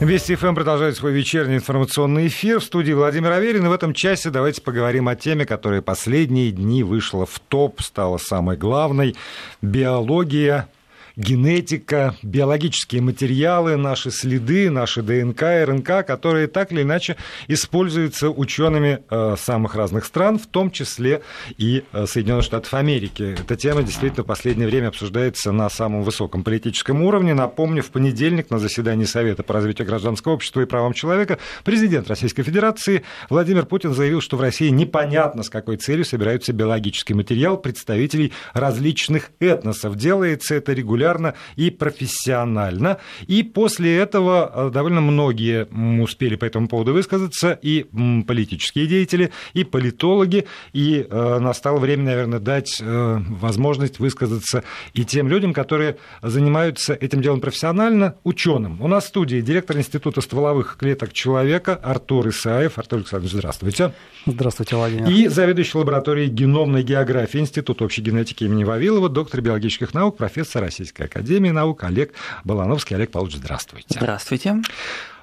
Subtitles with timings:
[0.00, 2.60] Вести ФМ продолжает свой вечерний информационный эфир.
[2.60, 3.64] В студии Владимир Аверин.
[3.64, 8.18] И в этом часе давайте поговорим о теме, которая последние дни вышла в топ, стала
[8.18, 9.16] самой главной.
[9.62, 10.68] Биология
[11.16, 17.16] генетика, биологические материалы, наши следы, наши ДНК, РНК, которые так или иначе
[17.48, 21.22] используются учеными э, самых разных стран, в том числе
[21.56, 23.34] и э, Соединенных Штатов Америки.
[23.38, 27.32] Эта тема действительно в последнее время обсуждается на самом высоком политическом уровне.
[27.32, 32.42] Напомню, в понедельник на заседании Совета по развитию гражданского общества и правам человека президент Российской
[32.42, 38.32] Федерации Владимир Путин заявил, что в России непонятно, с какой целью собираются биологический материал представителей
[38.52, 39.96] различных этносов.
[39.96, 42.98] Делается это регулярно регулярно и профессионально.
[43.26, 45.66] И после этого э, довольно многие
[46.02, 47.86] успели по этому поводу высказаться, и
[48.26, 55.28] политические деятели, и политологи, и э, настало время, наверное, дать э, возможность высказаться и тем
[55.28, 58.80] людям, которые занимаются этим делом профессионально, ученым.
[58.82, 62.78] У нас в студии директор Института стволовых клеток человека Артур Исаев.
[62.78, 63.92] Артур Александрович, здравствуйте.
[64.26, 65.08] Здравствуйте, Владимир.
[65.08, 70.95] И заведующий лабораторией геномной географии Института общей генетики имени Вавилова, доктор биологических наук, профессор Российской
[70.96, 72.96] Российской Академии Наук Олег Балановский.
[72.96, 73.86] Олег Павлович, здравствуйте.
[73.90, 74.56] Здравствуйте.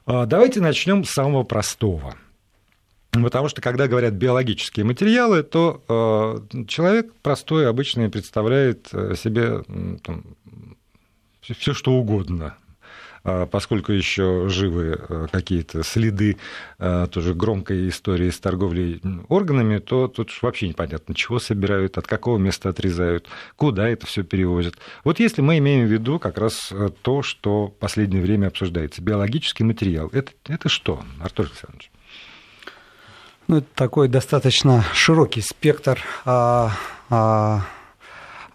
[0.05, 2.15] А, давайте начнем с самого простого.
[3.11, 9.63] Потому что, когда говорят биологические материалы, то э, человек простой, обычный, представляет э, себе
[10.03, 10.23] там,
[11.41, 12.55] все что угодно.
[13.25, 16.37] А, поскольку еще живы э, какие-то следы
[16.77, 22.37] э, тоже громкой истории с торговлей органами, то тут вообще непонятно, чего собирают, от какого
[22.37, 24.75] места отрезают, куда это все перевозят.
[25.05, 29.01] Вот если мы имеем в виду как раз э, то, что в последнее время обсуждается,
[29.01, 31.91] биологический материал, это, это что, Артур Александрович?
[33.47, 36.71] Ну, это такой достаточно широкий спектр а,
[37.09, 37.61] а,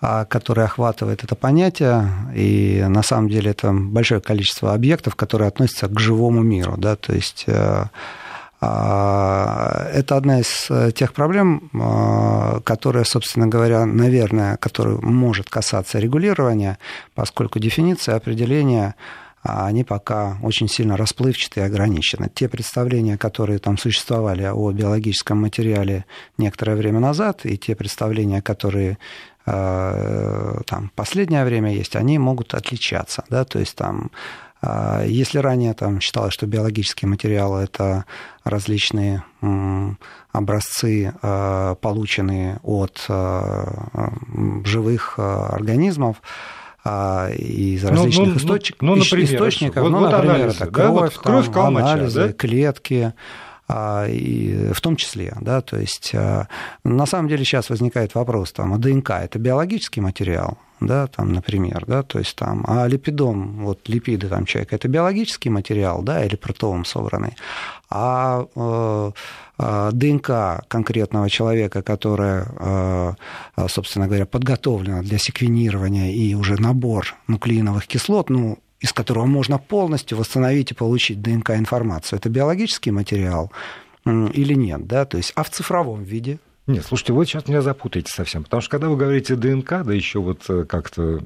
[0.00, 5.98] который охватывает это понятие, и на самом деле это большое количество объектов, которые относятся к
[5.98, 7.84] живому миру, да, то есть э,
[8.60, 16.00] а, это одна из э, тех проблем, э, которая, собственно говоря, наверное, которая может касаться
[16.00, 16.78] регулирования,
[17.14, 18.96] поскольку дефиниция определения
[19.44, 22.28] они пока очень сильно расплывчаты и ограничены.
[22.34, 26.04] Те представления, которые там существовали о биологическом материале
[26.36, 28.98] некоторое время назад, и те представления, которые
[29.48, 33.24] там, последнее время есть, они могут отличаться.
[33.30, 33.44] Да?
[33.44, 34.10] То есть там
[34.62, 38.04] э, если ранее там считалось, что биологические материалы это
[38.44, 39.24] различные
[40.32, 43.06] образцы, э, полученные от
[44.64, 46.20] живых организмов,
[46.86, 50.72] из ну, различных ну, ну, источников, ну, например, источников, вот, ну, вот например, анализы, это
[50.72, 52.32] кровь, да, вот кровь там, анализы, да?
[52.32, 53.14] клетки,
[53.70, 56.48] и в том числе, да, то есть а,
[56.84, 61.84] на самом деле сейчас возникает вопрос, там, а ДНК это биологический материал, да, там, например,
[61.86, 66.36] да, то есть там, а липидом, вот липиды там человека, это биологический материал, да, или
[66.36, 67.36] протеом собранный,
[67.90, 69.12] а э,
[69.58, 73.12] э ДНК конкретного человека, которая, э,
[73.68, 80.18] собственно говоря, подготовлена для секвенирования и уже набор нуклеиновых кислот, ну, из которого можно полностью
[80.18, 82.18] восстановить и получить ДНК-информацию.
[82.18, 83.50] Это биологический материал
[84.04, 86.38] или нет, да, то есть, а в цифровом виде?
[86.66, 90.20] Нет, слушайте, вы сейчас меня запутаете совсем, потому что когда вы говорите ДНК, да еще
[90.20, 91.20] вот э, как-то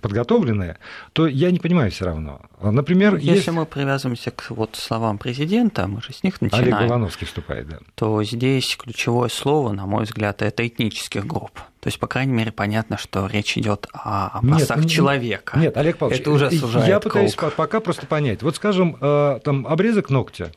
[0.00, 0.78] подготовленное,
[1.12, 2.42] то я не понимаю все равно.
[2.60, 3.50] Например, если есть...
[3.50, 6.74] мы привязываемся к вот словам президента, мы же с них начинаем.
[6.74, 7.78] Олег Балановский вступает, да.
[7.94, 11.60] То здесь ключевое слово, на мой взгляд, это этнических групп.
[11.80, 15.58] То есть, по крайней мере, понятно, что речь идет о образцах нет, человека.
[15.58, 17.54] Нет, Олег Павлович, это уже сужает я пытаюсь круг.
[17.54, 18.42] пока просто понять.
[18.42, 20.52] Вот, скажем, э, там обрезок ногтя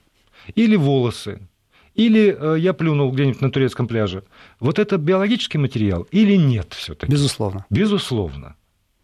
[0.56, 1.40] или волосы,
[1.96, 4.24] или э, я плюнул где-нибудь на турецком пляже.
[4.60, 7.12] Вот это биологический материал или нет все-таки?
[7.12, 7.66] Безусловно.
[7.70, 8.56] Безусловно.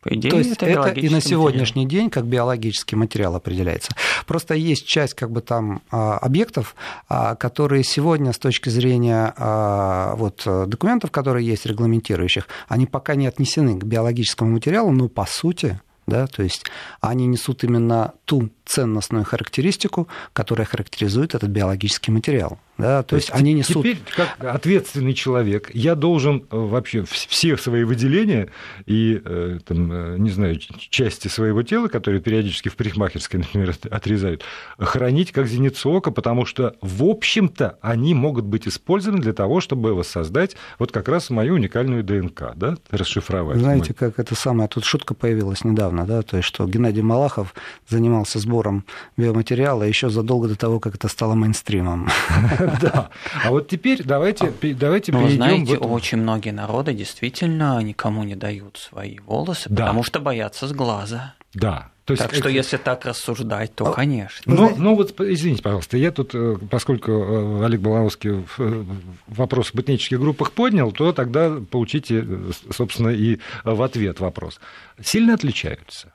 [0.02, 2.04] По идее, То есть это, это и на сегодняшний материал.
[2.04, 3.94] день как биологический материал определяется.
[4.26, 6.76] Просто есть часть как бы там а, объектов,
[7.10, 13.28] а, которые сегодня с точки зрения а, вот, документов, которые есть регламентирующих, они пока не
[13.28, 16.66] отнесены к биологическому материалу, но по сути да, то есть
[17.02, 22.58] они несут именно ту ценностную характеристику, которая характеризует этот биологический материал.
[22.80, 23.84] Да, то, то есть, есть они несут...
[23.84, 28.50] Теперь, как ответственный человек, я должен э, вообще все свои выделения
[28.86, 34.44] и, э, там, э, не знаю, части своего тела, которые периодически в парикмахерской, например, отрезают,
[34.80, 39.94] хранить как зеницу ока, потому что, в общем-то, они могут быть использованы для того, чтобы
[39.94, 43.58] воссоздать вот как раз мою уникальную ДНК, да, расшифровать.
[43.58, 44.10] Знаете, мой...
[44.10, 47.54] как это самое, тут шутка появилась недавно, да, то есть, что Геннадий Малахов
[47.90, 48.86] занимался сбором
[49.18, 52.08] биоматериала еще задолго до того, как это стало мейнстримом.
[52.82, 53.10] Да.
[53.44, 55.36] А вот теперь давайте, давайте ну, перейдем...
[55.36, 61.36] Знаете, очень многие народы действительно никому не дают свои волосы, потому что боятся с глаза.
[61.54, 64.52] Да, то есть так что, если так рассуждать, то, а, конечно.
[64.52, 68.84] Ну, ну вот, извините, пожалуйста, я тут, э, поскольку э, Олег Балановский э,
[69.28, 72.26] вопрос в ботанических группах поднял, то тогда получите,
[72.72, 74.60] собственно, и в ответ вопрос.
[75.00, 76.12] Сильно отличаются?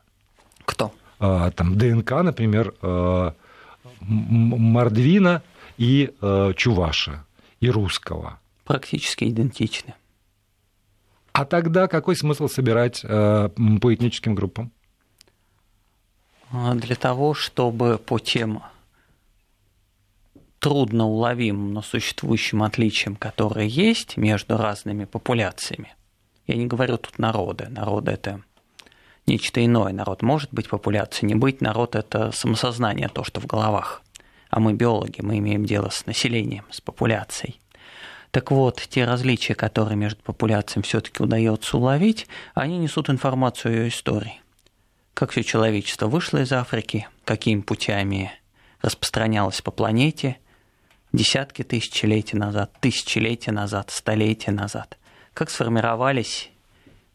[0.65, 0.91] Кто?
[1.17, 2.73] А, там ДНК, например,
[4.01, 5.43] Мордвина
[5.77, 6.13] и
[6.55, 7.25] Чуваша,
[7.59, 8.39] и русского.
[8.63, 9.93] Практически идентичны.
[11.33, 14.71] А тогда какой смысл собирать по этническим группам?
[16.51, 18.63] А, для того, чтобы по тем
[20.59, 25.93] трудно уловимым, но существующим отличиям, которые есть между разными популяциями.
[26.47, 27.67] Я не говорю тут народы.
[27.69, 28.41] Народы– это
[29.27, 29.91] нечто иное.
[29.93, 31.59] Народ может быть популяцией, не быть.
[31.61, 34.01] Народ– это самосознание, то, что в головах.
[34.55, 37.59] А мы биологи, мы имеем дело с населением, с популяцией.
[38.31, 43.87] Так вот, те различия, которые между популяциями все-таки удается уловить, они несут информацию о ее
[43.89, 44.41] истории
[45.15, 48.33] как все человечество вышло из Африки, какими путями
[48.81, 50.37] распространялось по планете
[51.13, 54.97] десятки тысячелетий назад, тысячелетия назад, столетия назад,
[55.33, 56.51] как сформировались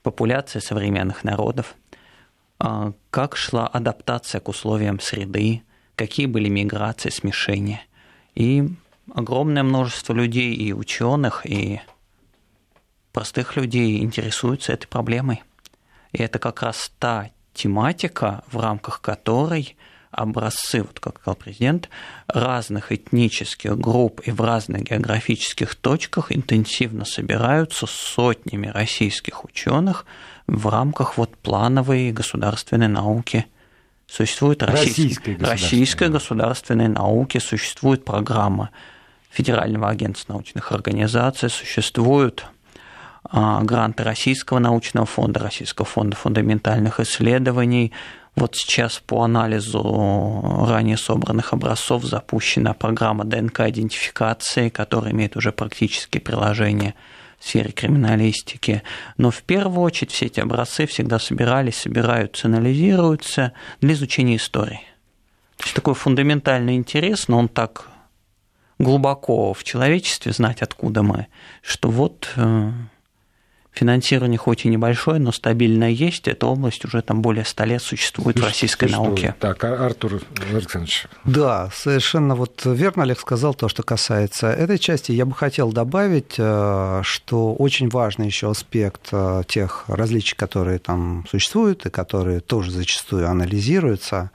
[0.02, 1.74] популяции современных народов,
[2.58, 5.62] а, как шла адаптация к условиям среды,
[6.00, 7.82] какие были миграции, смешения.
[8.34, 8.66] И
[9.14, 11.82] огромное множество людей, и ученых, и
[13.12, 15.42] простых людей интересуются этой проблемой.
[16.12, 19.76] И это как раз та тематика, в рамках которой
[20.10, 21.90] образцы, вот как сказал президент,
[22.28, 30.06] разных этнических групп и в разных географических точках интенсивно собираются сотнями российских ученых
[30.46, 33.44] в рамках вот плановой государственной науки.
[34.10, 38.70] Существует российской, государственной, российской государственной науки, существует программа
[39.30, 42.44] Федерального агентства научных организаций, существуют
[43.22, 47.92] а, гранты Российского научного фонда, Российского фонда фундаментальных исследований.
[48.34, 56.94] Вот сейчас по анализу ранее собранных образцов запущена программа ДНК-идентификации, которая имеет уже практические приложения
[57.40, 58.82] сфере криминалистики.
[59.16, 64.82] Но в первую очередь все эти образцы всегда собирались, собираются, анализируются для изучения истории.
[65.56, 67.88] То есть такой фундаментальный интерес, но он так
[68.78, 71.26] глубоко в человечестве знать, откуда мы,
[71.62, 72.70] что вот э,
[73.72, 76.26] Финансирование хоть и небольшое, но стабильное есть.
[76.26, 79.34] Эта область уже там более ста лет существует Слушайте, в российской науке.
[79.38, 80.20] Так, а Артур
[80.52, 81.06] Александрович.
[81.24, 85.12] Да, совершенно вот верно Олег сказал то, что касается этой части.
[85.12, 91.24] Я бы хотел добавить, э, что очень важный еще аспект э, тех различий, которые там
[91.30, 94.32] существуют и которые тоже зачастую анализируются,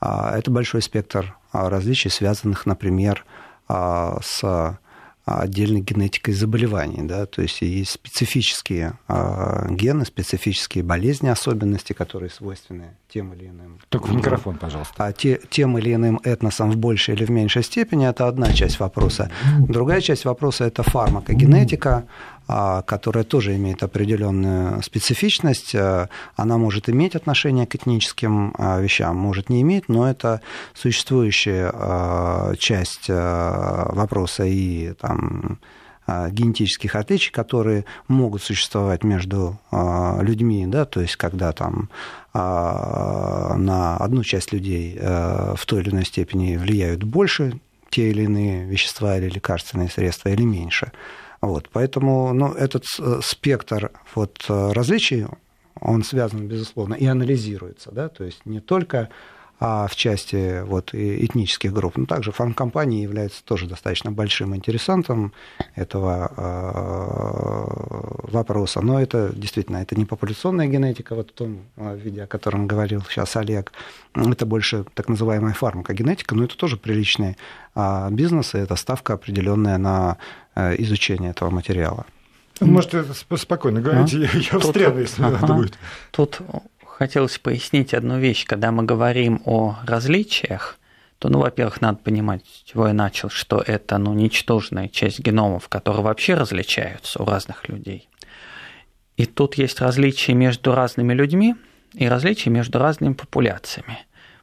[0.00, 3.24] а, это большой спектр а, различий, связанных, например,
[3.68, 4.78] с
[5.26, 12.96] отдельной генетикой заболеваний, да, то есть есть специфические а, гены, специфические болезни, особенности, которые свойственны
[13.08, 13.80] тем или иным.
[13.88, 14.94] Только в микрофон, пожалуйста.
[14.98, 18.78] А те, тем или иным этносам в большей или в меньшей степени это одна часть
[18.78, 19.30] вопроса.
[19.58, 22.06] Другая часть вопроса это фармакогенетика, а,
[22.46, 25.74] которая тоже имеет определенную специфичность.
[25.74, 30.40] А, она может иметь отношение к этническим а, вещам, может не иметь, но это
[30.74, 35.58] существующая часть вопроса и там,
[36.06, 39.58] генетических отличий, которые могут существовать между
[40.20, 41.88] людьми, да, то есть когда там
[42.32, 47.58] на одну часть людей в той или иной степени влияют больше
[47.90, 50.92] те или иные вещества или лекарственные средства или меньше.
[51.40, 55.26] Вот, поэтому ну, этот э, спектр вот, э, различий,
[55.80, 59.10] он связан, безусловно, и анализируется, да, то есть не только
[59.58, 61.96] а в части вот, этнических групп.
[61.96, 65.32] Но также фармкомпании являются тоже достаточно большим интересантом
[65.74, 68.82] этого э, вопроса.
[68.82, 73.34] Но это действительно это не популяционная генетика вот в том виде, о котором говорил сейчас
[73.36, 73.72] Олег.
[74.14, 77.38] Это больше так называемая фармакогенетика, но это тоже приличный
[77.74, 82.06] а, бизнес, и это ставка определенная на Э, изучения этого материала.
[82.60, 83.04] Можете
[83.36, 84.18] спокойно говорить, а?
[84.18, 85.38] я, я встряну, если ага.
[85.40, 85.78] надо будет.
[86.10, 86.40] Тут
[86.86, 88.46] хотелось пояснить одну вещь.
[88.46, 90.78] Когда мы говорим о различиях,
[91.18, 95.68] то, ну, во-первых, надо понимать, с чего я начал, что это, ну, ничтожная часть геномов,
[95.68, 98.08] которые вообще различаются у разных людей.
[99.16, 101.56] И тут есть различия между разными людьми
[101.94, 103.98] и различия между разными популяциями.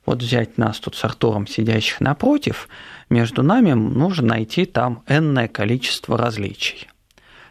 [0.06, 2.68] Вот взять нас тут с Артуром, сидящих напротив,
[3.10, 6.88] между нами нужно найти там энное количество различий.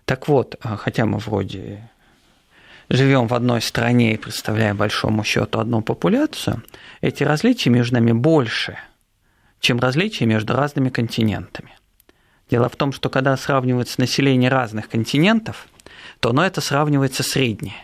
[0.05, 1.91] Так вот, а, хотя мы вроде
[2.89, 6.63] живем в одной стране и представляем большому счету одну популяцию,
[7.01, 8.77] эти различия между нами больше,
[9.61, 11.71] чем различия между разными континентами.
[12.51, 15.69] Дело в том, что когда сравнивается население разных континентов,
[16.21, 17.77] то оно это сравнивается среднее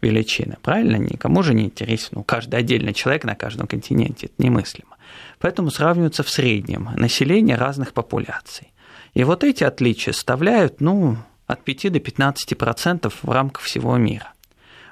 [0.00, 0.56] величины.
[0.62, 0.96] Правильно?
[0.96, 2.18] Никому же не интересно.
[2.18, 4.26] Ну, каждый отдельный человек на каждом континенте.
[4.26, 4.95] Это немыслимо.
[5.38, 8.72] Поэтому сравниваются в среднем население разных популяций.
[9.14, 14.32] И вот эти отличия составляют, ну, от 5 до 15% в рамках всего мира.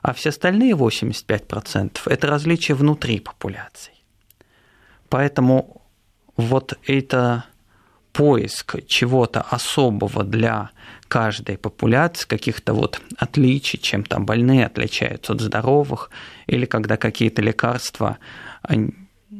[0.02, 3.92] А все остальные 85%– это различия внутри популяций.
[5.08, 5.82] Поэтому
[6.36, 7.44] вот это
[8.12, 10.70] поиск чего-то особого для
[11.08, 16.10] каждой популяции, каких-то вот отличий, чем там больные отличаются от здоровых,
[16.46, 18.18] или когда какие-то лекарства,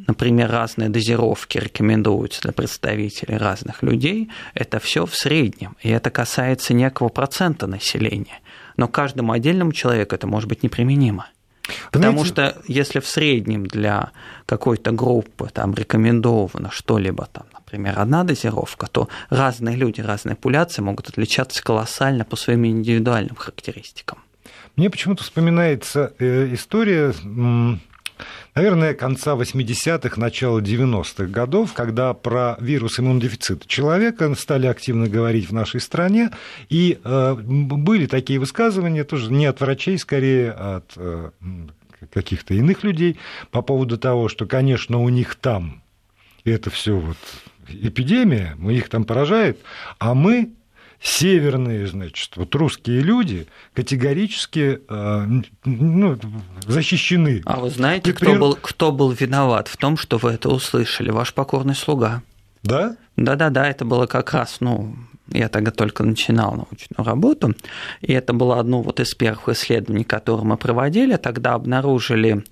[0.07, 6.75] например, разные дозировки рекомендуются для представителей разных людей, это все в среднем, и это касается
[6.75, 8.41] некого процента населения.
[8.77, 11.27] Но каждому отдельному человеку это может быть неприменимо.
[11.91, 14.11] Потому что если в среднем для
[14.47, 21.09] какой-то группы там рекомендовано что-либо там, например, одна дозировка, то разные люди, разные популяции могут
[21.09, 24.19] отличаться колоссально по своим индивидуальным характеристикам.
[24.77, 27.15] Мне почему-то вспоминается э, история
[28.55, 35.53] наверное, конца 80-х, начала 90-х годов, когда про вирус иммунодефицита человека стали активно говорить в
[35.53, 36.31] нашей стране,
[36.69, 41.31] и э, были такие высказывания, тоже не от врачей, скорее от э,
[42.13, 43.19] каких-то иных людей,
[43.51, 45.83] по поводу того, что, конечно, у них там
[46.45, 47.17] это все вот
[47.69, 49.59] эпидемия, мы их там поражает,
[49.99, 50.53] а мы
[51.05, 55.27] северные, значит, вот русские люди категорически э,
[55.67, 56.19] ну,
[56.67, 57.43] защищены.
[57.45, 58.39] А вы знаете, кто, при...
[58.39, 61.11] был, кто был виноват в том, что вы это услышали?
[61.11, 62.23] Ваш покорный слуга.
[62.63, 62.97] Да?
[63.17, 64.97] Да-да-да, это было как раз, ну,
[65.29, 67.55] я тогда только начинал научную работу,
[68.01, 71.17] и это было одно вот из первых исследований, которые мы проводили.
[71.17, 72.45] Тогда обнаружили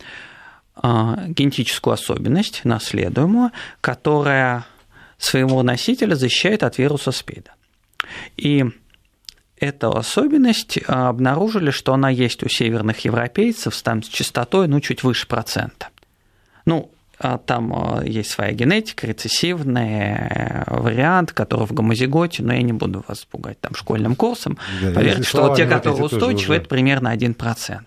[0.77, 4.67] э, генетическую особенность, наследуемую, которая
[5.17, 7.53] своего носителя защищает от вируса СПИДа.
[8.37, 8.65] И
[9.63, 15.03] эту особенность а, обнаружили, что она есть у северных европейцев там, с частотой ну, чуть
[15.03, 15.89] выше процента.
[16.65, 22.63] Ну, а там а, есть своя генетика, рецессивный э, вариант, который в гомозиготе, но я
[22.63, 24.59] не буду вас пугать там школьным курсом.
[24.83, 27.81] Да, Поверьте, что вот те, которые устойчивы, это примерно 1%.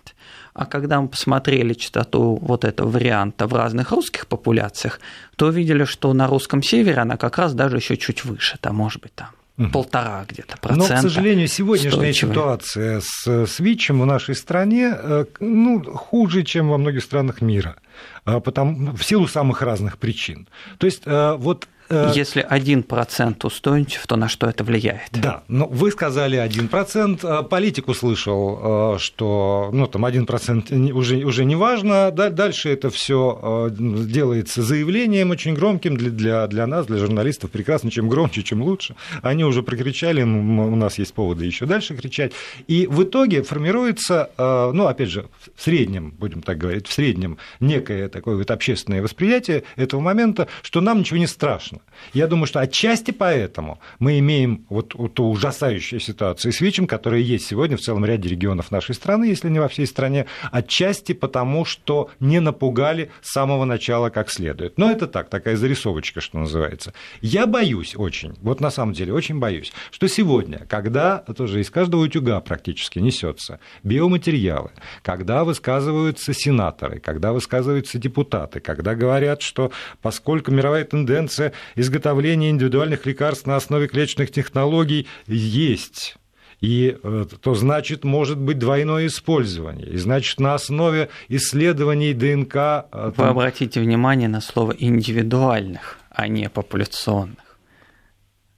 [0.54, 5.00] А когда мы посмотрели частоту вот этого варианта в разных русских популяциях,
[5.36, 9.02] то увидели, что на русском севере она как раз даже еще чуть выше, там может
[9.02, 9.70] быть там угу.
[9.70, 10.94] полтора где-то процента.
[10.94, 12.32] Но, к сожалению, сегодняшняя устойчивая.
[12.32, 17.76] ситуация с, с ВИЧем в нашей стране э, ну, хуже, чем во многих странах мира,
[18.24, 20.48] а потому, в силу самых разных причин.
[20.78, 25.08] То есть э, вот Э, Если 1% устойчив, то на что это влияет?
[25.12, 31.44] Да, но вы сказали 1%, а политик услышал, э, что ну, там 1% уже, уже
[31.44, 36.98] не важно, дальше это все э, делается заявлением очень громким для, для, для нас, для
[36.98, 38.96] журналистов, прекрасно, чем громче, чем лучше.
[39.22, 42.32] Они уже прокричали, у нас есть поводы еще дальше кричать.
[42.66, 48.08] И в итоге формируется, ну, опять же, в среднем, будем так говорить, в среднем некое
[48.08, 51.96] такое вот общественное восприятие этого момента, что нам ничего не страшно страшно.
[52.12, 57.46] Я думаю, что отчасти поэтому мы имеем вот ту ужасающую ситуацию с ВИЧем, которая есть
[57.46, 62.10] сегодня в целом ряде регионов нашей страны, если не во всей стране, отчасти потому, что
[62.20, 64.78] не напугали с самого начала как следует.
[64.78, 66.92] Но это так, такая зарисовочка, что называется.
[67.20, 72.02] Я боюсь очень, вот на самом деле очень боюсь, что сегодня, когда тоже из каждого
[72.02, 74.70] утюга практически несется биоматериалы,
[75.02, 79.70] когда высказываются сенаторы, когда высказываются депутаты, когда говорят, что
[80.02, 86.16] поскольку мировая тенденция изготовление индивидуальных лекарств на основе клеточных технологий есть.
[86.60, 89.88] И э, то значит, может быть двойное использование.
[89.88, 92.56] И значит, на основе исследований ДНК...
[92.56, 97.58] Э, Вы обратите внимание на слово индивидуальных, а не популяционных.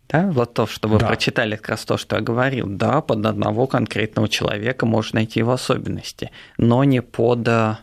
[0.09, 1.09] Да, вот то, что вы да.
[1.09, 2.67] прочитали, как раз то, что я говорил.
[2.67, 7.77] Да, под одного конкретного человека можно найти его особенности, но не под э,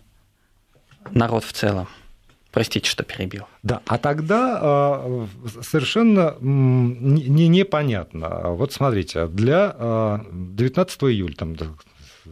[1.12, 1.88] народ в целом.
[2.55, 3.47] Простите, что перебил.
[3.63, 5.27] Да, а тогда а,
[5.62, 8.51] совершенно не, непонятно.
[8.51, 11.57] Вот смотрите, для 19 а, июля, там,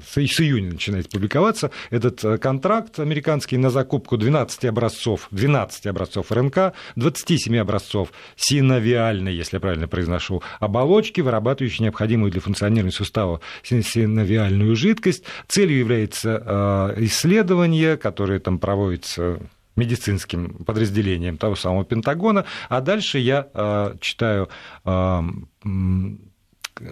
[0.01, 6.71] с июня начинает публиковаться этот э, контракт американский на закупку 12 образцов, 12 образцов РНК,
[6.95, 15.25] 27 образцов синовиальной, если я правильно произношу, оболочки, вырабатывающей необходимую для функционирования сустава синовиальную жидкость.
[15.49, 19.41] Целью является а, исследование, которое там проводится
[19.75, 24.49] медицинским подразделением того самого Пентагона, а дальше я э, читаю
[24.85, 25.21] э,
[25.65, 26.87] э,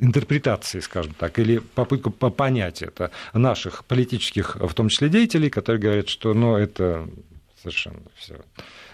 [0.00, 6.08] интерпретации, скажем так, или попытку понять это наших политических, в том числе деятелей, которые говорят,
[6.08, 7.08] что ну, это
[7.60, 8.36] совершенно все.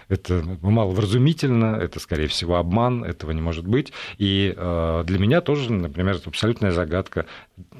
[0.09, 3.93] Это маловразумительно, это, скорее всего, обман, этого не может быть.
[4.17, 7.25] И э, для меня тоже, например, это абсолютная загадка.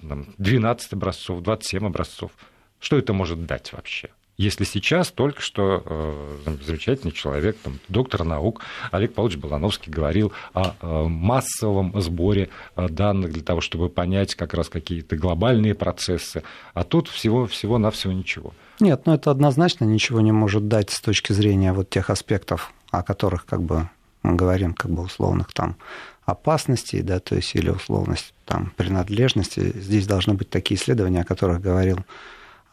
[0.02, 2.32] 12 образцов, 27 образцов.
[2.80, 4.10] Что это может дать вообще?
[4.38, 8.62] Если сейчас только что э, замечательный человек, там, доктор наук
[8.92, 14.56] Олег Павлович Балановский говорил о э, массовом сборе э, данных для того, чтобы понять как
[14.56, 16.42] раз какие-то глобальные процессы,
[16.74, 18.54] а тут всего, всего-навсего ничего.
[18.80, 23.04] Нет, ну это однозначно ничего не может дать с точки зрения вот тех аспектов, о
[23.04, 23.88] которых как бы
[24.24, 25.76] мы говорим, как бы условных там
[26.26, 29.74] опасностей, да, то есть или условность там принадлежности.
[29.76, 32.00] Здесь должны быть такие исследования, о которых говорил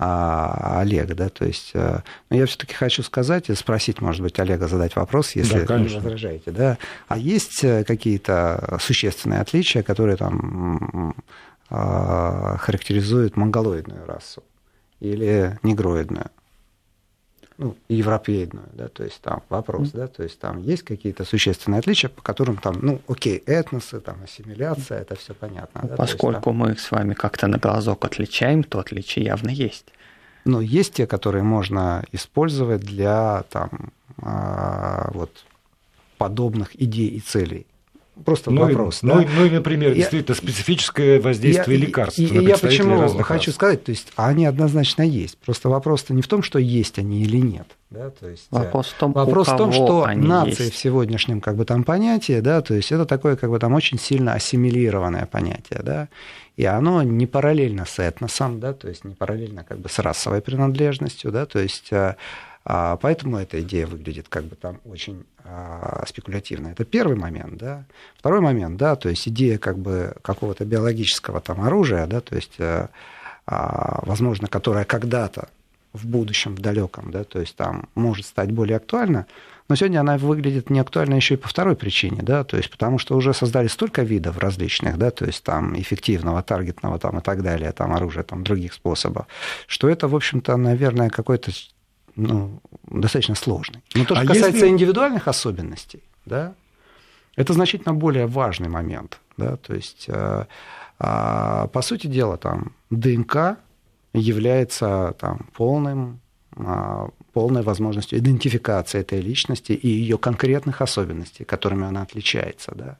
[0.02, 4.40] а, Олега, да, то есть, э, но я все-таки хочу сказать и спросить, может быть,
[4.40, 10.16] Олега задать вопрос, если да, не возражаете, да, а есть э, какие-то существенные отличия, которые
[10.16, 11.14] там
[11.68, 14.42] а, характеризуют монголоидную расу
[15.00, 16.30] или негроидную?
[17.60, 19.96] Ну, европейную, да, то есть там вопрос, mm-hmm.
[19.96, 24.16] да, то есть там есть какие-то существенные отличия, по которым там, ну, окей, этносы, там,
[24.24, 25.82] ассимиляция, это все понятно.
[25.84, 26.56] Да, Поскольку есть, там...
[26.56, 29.92] мы с вами как-то на глазок отличаем, то отличия явно есть.
[30.46, 35.44] Но есть те, которые можно использовать для там, а, вот,
[36.16, 37.66] подобных идей и целей.
[38.24, 39.02] Просто ну, вопрос.
[39.02, 39.14] И, да?
[39.16, 42.18] ну, ну и, например, я, действительно специфическое воздействие я, лекарств.
[42.18, 43.54] И, и я почему хочу рас.
[43.54, 45.38] сказать, то есть они однозначно есть.
[45.38, 47.66] Просто вопрос-то не в том, что есть они или нет.
[47.90, 50.74] Да, то есть, вопрос в том, вопрос в том что нация есть.
[50.74, 53.98] в сегодняшнем как бы, там, понятии, да, то есть это такое как бы, там, очень
[53.98, 55.80] сильно ассимилированное понятие.
[55.82, 56.08] Да,
[56.56, 60.40] и оно не параллельно с этносом, да, то есть не параллельно как бы, с расовой
[60.40, 61.32] принадлежностью.
[61.32, 62.16] Да, то есть э, а,
[62.64, 66.68] поэтому эта идея выглядит как бы там очень а, спекулятивно.
[66.68, 67.84] Это первый момент, да.
[68.16, 72.56] Второй момент, да, то есть идея как бы какого-то биологического там оружия, да, то есть,
[72.58, 75.48] а, возможно, которая когда-то
[75.92, 79.26] в будущем, в далеком, да, то есть там может стать более актуальна,
[79.68, 83.16] но сегодня она выглядит неактуальна еще и по второй причине, да, то есть потому что
[83.16, 87.72] уже создали столько видов различных, да, то есть там эффективного, таргетного там и так далее,
[87.72, 89.26] там оружия, там других способов,
[89.66, 91.50] что это, в общем-то, наверное, какой-то
[92.16, 93.82] ну, достаточно сложный.
[93.94, 94.68] Но то, что а касается если...
[94.68, 96.54] индивидуальных особенностей, да,
[97.36, 99.20] это значительно более важный момент.
[99.36, 100.44] Да, то есть, э,
[100.98, 103.56] э, по сути дела, там, ДНК
[104.12, 106.20] является там, полным,
[106.56, 112.72] э, полной возможностью идентификации этой личности и ее конкретных особенностей, которыми она отличается.
[112.74, 112.98] Да.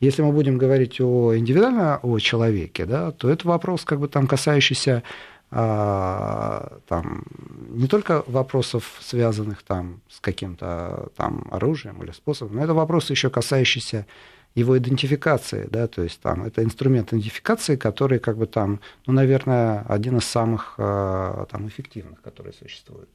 [0.00, 4.26] Если мы будем говорить о индивидуально о человеке, да, то это вопрос, как бы там
[4.26, 5.02] касающийся
[5.50, 7.24] там,
[7.70, 13.30] не только вопросов, связанных там, с каким-то там, оружием или способом, но это вопросы еще
[13.30, 14.06] касающиеся
[14.54, 19.84] его идентификации, да, то есть там это инструмент идентификации, который как бы там, ну, наверное,
[19.88, 23.08] один из самых а, там эффективных, которые существуют.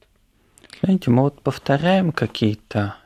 [0.82, 2.96] Знаете, мы вот повторяем какие-то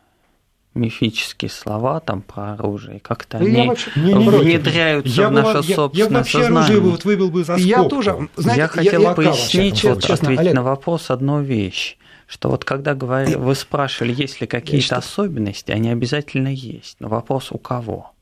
[0.75, 5.69] мифические слова там про оружие, как-то ну, они вообще, не, не, внедряются я в наше
[5.69, 6.59] я, собственное я вообще сознание.
[6.59, 7.69] оружие бы вот вывел бы за скобку.
[7.69, 10.55] Я тоже, знаете, я хотел я, пояснить, я, вот, честно, ответить Олег.
[10.55, 11.97] на вопрос одну вещь,
[12.29, 17.51] что вот когда говорили, вы спрашивали, есть ли какие-то особенности, они обязательно есть, но вопрос
[17.51, 18.13] у кого?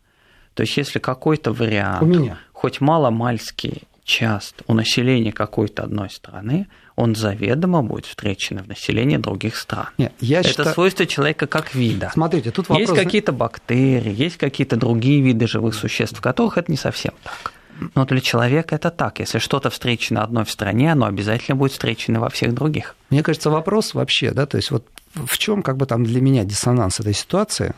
[0.55, 2.39] То есть если какой-то вариант, у меня.
[2.53, 6.67] хоть мало-мальский часто у населения какой-то одной страны,
[6.97, 9.89] он заведомо будет встречен в населении других стран.
[9.99, 10.75] Нет, я Это считаю...
[10.75, 12.11] свойство человека как вида.
[12.13, 12.89] Смотрите, тут вопрос...
[12.89, 17.53] Есть какие-то бактерии, есть какие-то другие виды живых существ, которых это не совсем так.
[17.95, 19.21] Но для человека это так.
[19.21, 22.97] Если что-то встречено одной в стране, оно обязательно будет встречено во всех других.
[23.11, 26.45] Мне кажется, вопрос вообще, да, то есть вот в чем как бы там для меня
[26.45, 27.75] диссонанс этой ситуации?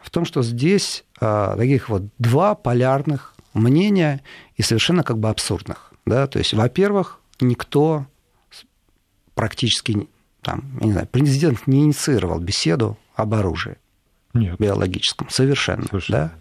[0.00, 4.22] В том, что здесь а, таких вот два полярных мнения
[4.56, 5.92] и совершенно как бы абсурдных.
[6.06, 6.26] Да?
[6.26, 8.06] То есть, во-первых, никто
[9.34, 10.08] практически,
[10.42, 13.76] там, я не знаю, президент не инициировал беседу об оружии
[14.34, 14.58] Нет.
[14.58, 16.18] биологическом, совершенно, совершенно.
[16.18, 16.32] Да?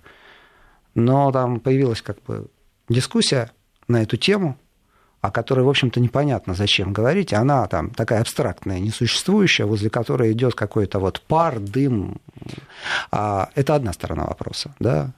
[0.94, 2.48] Но там появилась как бы
[2.90, 3.52] дискуссия
[3.88, 4.58] на эту тему,
[5.22, 7.32] о которой, в общем-то, непонятно, зачем говорить.
[7.32, 12.20] Она там такая абстрактная, несуществующая, возле которой идет какой-то вот пар, дым.
[13.12, 15.12] А это одна сторона вопроса, да.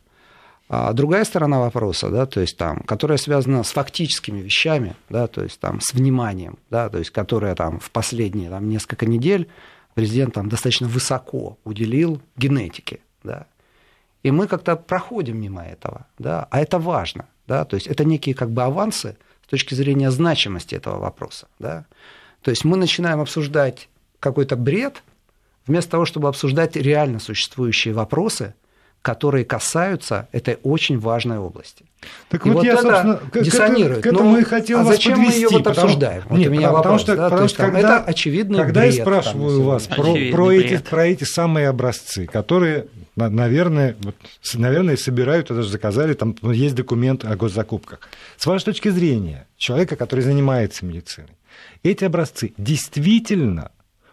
[0.75, 5.43] А другая сторона вопроса, да, то есть там, которая связана с фактическими вещами, да, то
[5.43, 9.47] есть там с вниманием, да, то есть которая там в последние там, несколько недель
[9.93, 13.45] президент там достаточно высоко уделил генетике, да,
[14.23, 18.33] и мы как-то проходим мимо этого, да, а это важно, да, то есть это некие
[18.33, 21.85] как бы авансы с точки зрения значимости этого вопроса, да,
[22.41, 25.03] то есть мы начинаем обсуждать какой-то бред,
[25.67, 28.55] вместо того, чтобы обсуждать реально существующие вопросы,
[29.03, 31.83] которые касаются этой очень важной области.
[32.29, 33.99] Так и вот, вот я, собственно, диссонирует.
[33.99, 35.87] К, к этому и хотел а вас зачем подвести, мы ее вот потому...
[35.87, 36.23] обсуждаем?
[36.29, 37.29] Вот Нет, у меня потому, вопрос, что, да?
[37.29, 41.05] потому что когда, это очевидный когда бред, я спрашиваю там, вас про, про, эти, про
[41.05, 42.87] эти самые образцы, которые,
[43.17, 44.15] наверное, вот,
[44.53, 47.99] наверное, собирают, даже заказали, там ну, есть документ о госзакупках.
[48.37, 51.37] С вашей точки зрения, человека, который занимается медициной,
[51.83, 53.71] эти образцы действительно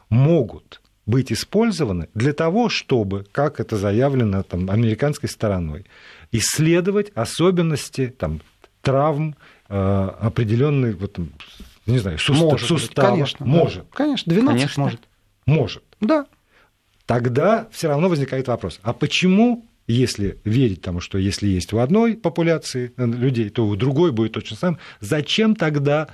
[0.09, 5.87] могут быть использованы для того, чтобы, как это заявлено там, американской стороной,
[6.33, 8.41] исследовать особенности там,
[8.83, 9.37] травм
[9.69, 11.19] э, определенных, вот,
[11.87, 13.11] не знаю, сустав, может суставов.
[13.11, 13.83] конечно, может.
[13.83, 13.97] Да.
[13.97, 14.83] Конечно, 12 конечно.
[14.83, 15.01] может.
[15.47, 15.83] Может.
[16.01, 16.27] Да.
[17.07, 22.17] Тогда все равно возникает вопрос, а почему если верить тому, что если есть у одной
[22.17, 26.09] популяции э, людей, то у другой будет точно самое, зачем тогда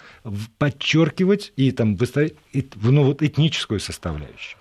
[0.59, 4.59] подчеркивать и там выставить ну, вот этническую составляющую?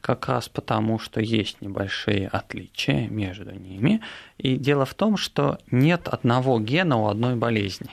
[0.00, 4.00] Как раз потому, что есть небольшие отличия между ними.
[4.38, 7.90] И дело в том, что нет одного гена у одной болезни.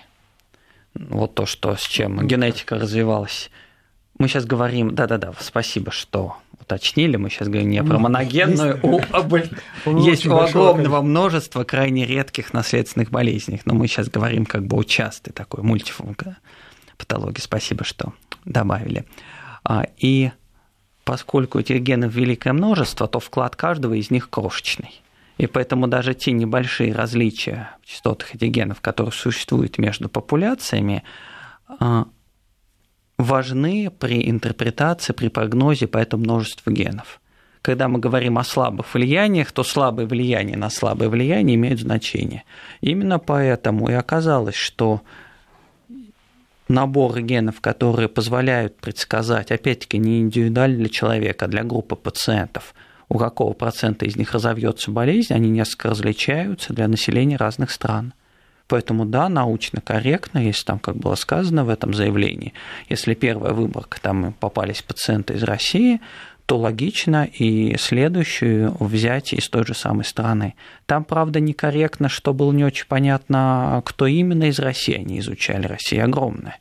[0.93, 3.49] Вот то, что с чем генетика развивалась.
[4.17, 8.79] Мы сейчас говорим, да-да-да, спасибо, что уточнили, мы сейчас говорим не про моногенную,
[9.85, 14.83] есть у огромного множества крайне редких наследственных болезней, но мы сейчас говорим как бы о
[14.83, 16.35] частой такой мультифункции
[16.97, 17.39] патологии.
[17.39, 18.13] Спасибо, что
[18.45, 19.05] добавили.
[19.63, 20.31] А, и
[21.09, 25.01] поскольку этих генов великое множество, то вклад каждого из них крошечный.
[25.39, 31.01] И поэтому даже те небольшие различия в частотах этих генов, которые существуют между популяциями,
[31.67, 32.05] а,
[33.17, 37.19] важны при интерпретации, при прогнозе по этому множеству генов.
[37.63, 42.43] Когда мы говорим о слабых влияниях, то слабые влияния на слабые влияния имеют значение.
[42.81, 45.01] Именно поэтому и оказалось, что
[46.69, 52.73] наборы генов, которые позволяют предсказать, опять-таки, не индивидуально для человека, а для группы пациентов,
[53.09, 58.13] у какого процента из них разовьется болезнь, они несколько различаются для населения разных стран.
[58.67, 62.53] Поэтому да, научно корректно, если там, как было сказано в этом заявлении,
[62.87, 66.01] если первая выборка, там попались пациенты из России,
[66.49, 70.55] то логично и следующую взять из той же самой страны.
[70.87, 75.67] Там, правда, некорректно, что было не очень понятно, кто именно из России они изучали.
[75.67, 76.57] Россия огромная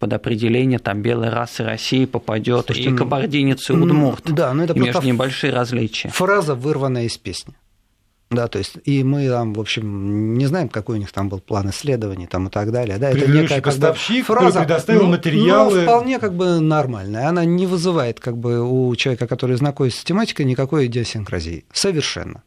[0.00, 4.24] под определение там белой расы России попадет Слушайте, и кабардинец, и удмурт.
[4.32, 6.08] Да, но это и между небольшие различия.
[6.08, 7.54] Фраза, вырванная из песни.
[8.30, 11.40] Да, то есть, и мы там, в общем, не знаем, какой у них там был
[11.40, 12.98] план исследований там, и так далее.
[12.98, 15.78] Да, это некая поставщик, как бы, фраза, предоставил ну, материалы.
[15.78, 17.28] Ну, вполне как бы нормальная.
[17.28, 21.64] Она не вызывает как бы у человека, который знакомится с тематикой, никакой идиосинкразии.
[21.72, 22.42] Совершенно.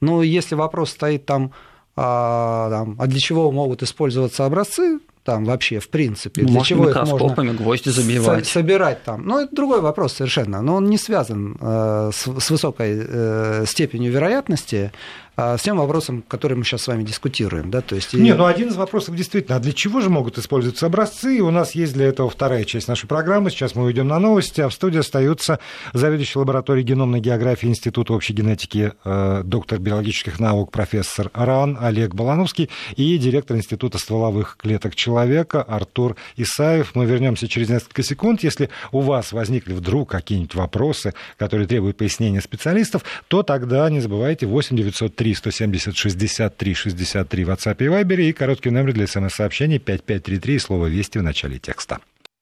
[0.00, 1.52] Но если вопрос стоит там,
[1.96, 6.96] а, там, а для чего могут использоваться образцы, там вообще, в принципе, для чего их
[7.04, 8.46] можно гвозди забивать.
[8.46, 9.26] собирать там.
[9.26, 14.90] Но это другой вопрос совершенно, но он не связан э, с, высокой э, степенью вероятности
[15.38, 17.70] с тем вопросом, который мы сейчас с вами дискутируем.
[17.70, 17.80] Да?
[17.80, 21.36] То есть, Не, ну один из вопросов действительно, а для чего же могут использоваться образцы?
[21.36, 23.50] И у нас есть для этого вторая часть нашей программы.
[23.50, 25.60] Сейчас мы уйдем на новости, а в студии остаются
[25.92, 32.68] заведующий лабораторией геномной географии Института общей генетики, э, доктор биологических наук, профессор РАН Олег Балановский
[32.96, 36.94] и директор Института стволовых клеток человека Артур Исаев.
[36.94, 38.42] Мы вернемся через несколько секунд.
[38.42, 44.46] Если у вас возникли вдруг какие-нибудь вопросы, которые требуют пояснения специалистов, то тогда не забывайте
[44.46, 50.54] 8 903 170 63 63 в WhatsApp и Viber и короткий номер для смс-сообщений 5533
[50.54, 51.98] и слово «Вести» в начале текста.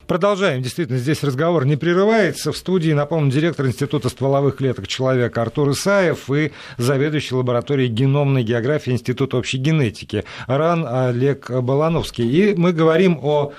[0.07, 0.61] Продолжаем.
[0.61, 2.53] Действительно, здесь разговор не прерывается.
[2.53, 8.91] В студии, напомню, директор Института стволовых клеток человека Артур Исаев и заведующий лабораторией геномной географии
[8.91, 12.25] Института общей генетики РАН Олег Балановский.
[12.25, 13.51] И мы говорим о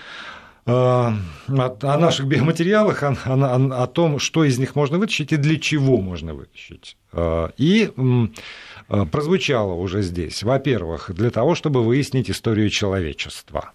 [0.64, 1.12] э, о,
[1.48, 5.98] о наших биоматериалах, о, о, о том, что из них можно вытащить и для чего
[5.98, 6.96] можно вытащить.
[7.12, 7.90] Э, и
[8.88, 10.42] прозвучало уже здесь.
[10.42, 13.72] Во-первых, для того, чтобы выяснить историю человечества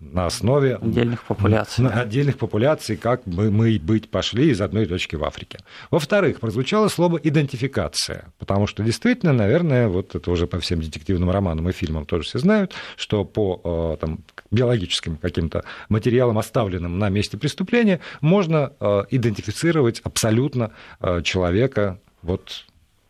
[0.00, 1.84] на основе отдельных популяций.
[1.84, 5.58] На отдельных популяций, как мы, мы быть пошли из одной точки в Африке.
[5.90, 11.68] Во-вторых, прозвучало слово идентификация, потому что действительно, наверное, вот это уже по всем детективным романам
[11.68, 14.20] и фильмам тоже все знают, что по э, там,
[14.50, 20.72] биологическим каким-то материалам, оставленным на месте преступления, можно э, идентифицировать абсолютно
[21.22, 22.64] человека вот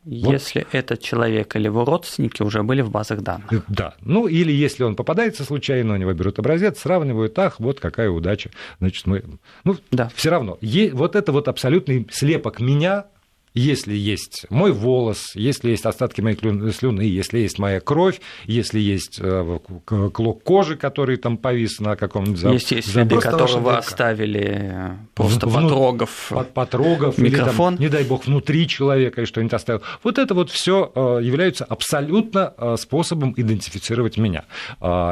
[0.04, 0.74] если вот.
[0.74, 3.52] этот человек или его родственники уже были в базах данных.
[3.52, 3.94] Э, да.
[4.00, 8.50] Ну, или если он попадается случайно, у него берут образец, сравнивают, ах, вот какая удача.
[8.78, 9.24] Значит, мы...
[9.64, 10.10] Ну, да.
[10.14, 10.58] все равно.
[10.60, 10.90] Е...
[10.92, 13.06] Вот это вот абсолютный слепок меня
[13.54, 16.36] если есть мой волос, если есть остатки моей
[16.72, 22.42] слюны, если есть моя кровь, если есть э, клок кожи, который там повис на каком-нибудь
[22.42, 27.74] Есть, есть следы, которые вы оставили, э, просто в, потрогав, под, потрогав микрофон.
[27.74, 29.82] Или, там, не дай бог, внутри человека и что-нибудь оставил.
[30.04, 34.44] Вот это вот все э, является абсолютно способом идентифицировать меня.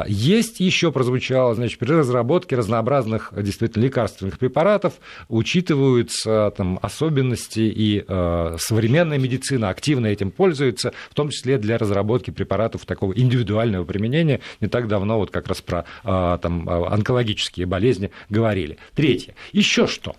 [0.07, 4.93] Есть еще прозвучало, значит, при разработке разнообразных действительно лекарственных препаратов
[5.27, 8.03] учитываются там особенности и
[8.57, 14.41] современная медицина активно этим пользуется, в том числе для разработки препаратов такого индивидуального применения.
[14.61, 18.77] Не так давно вот как раз про а, там, а, онкологические болезни говорили.
[18.95, 19.35] Третье.
[19.51, 20.15] Еще что?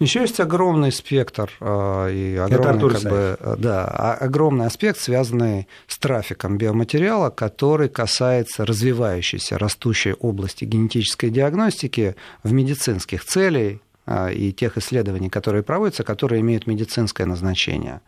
[0.00, 6.58] Еще есть огромный спектр а, и огромный, как бы, да, огромный аспект, связанный с трафиком
[6.58, 15.30] биоматериала, который касается развивающейся, растущей области генетической диагностики в медицинских целях а, и тех исследований,
[15.30, 18.00] которые проводятся, которые имеют медицинское назначение.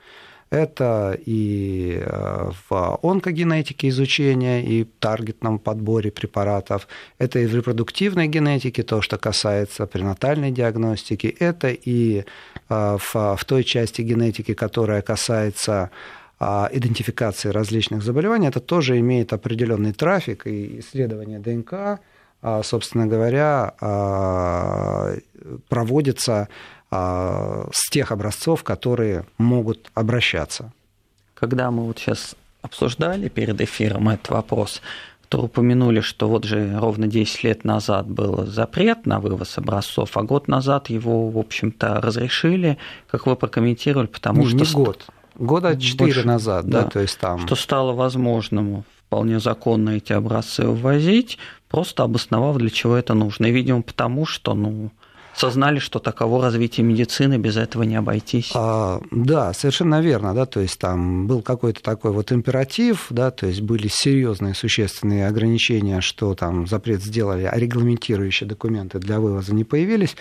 [0.50, 6.86] Это и а, в онкогенетике изучения, и таргетном подборе препаратов,
[7.18, 12.24] это и в репродуктивной генетике, то, что касается пренатальной диагностики, это и
[12.68, 15.90] а, в, в той части генетики, которая касается
[16.38, 21.98] идентификации различных заболеваний, это тоже имеет определенный трафик, и исследование ДНК а,
[22.62, 25.14] собственно говоря, а,
[25.68, 26.48] проводится
[26.90, 30.72] а, с тех образцов, которые могут обращаться.
[31.34, 34.82] Когда мы вот сейчас обсуждали перед эфиром этот вопрос,
[35.28, 40.22] то упомянули, что вот же ровно 10 лет назад был запрет на вывоз образцов, а
[40.22, 42.78] год назад его, в общем-то, разрешили.
[43.10, 44.78] Как вы прокомментировали, потому не, что...
[44.78, 47.46] Не год, года 4 назад, да, да, то есть там...
[47.46, 53.46] Что стало возможным вполне законно эти образцы ввозить, просто обосновав, для чего это нужно.
[53.46, 54.90] И, видимо, потому что, ну,
[55.36, 58.52] сознали, что таково развитие медицины, без этого не обойтись.
[58.54, 63.46] А, да, совершенно верно, да, то есть там был какой-то такой вот императив, да, то
[63.46, 69.64] есть были серьезные существенные ограничения, что там запрет сделали, а регламентирующие документы для вывоза не
[69.64, 70.16] появились.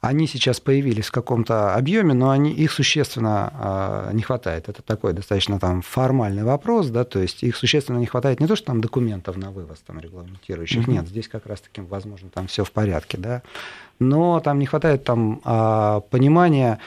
[0.00, 4.68] Они сейчас появились в каком-то объеме, но они, их существенно а, не хватает.
[4.68, 8.54] Это такой достаточно там формальный вопрос, да, то есть их существенно не хватает не то,
[8.54, 10.92] что там документов на вывоз там регламентирующих, mm-hmm.
[10.92, 13.42] нет, здесь как раз-таки, возможно, там все в порядке, да,
[13.98, 16.78] но там не хватает там а, понимания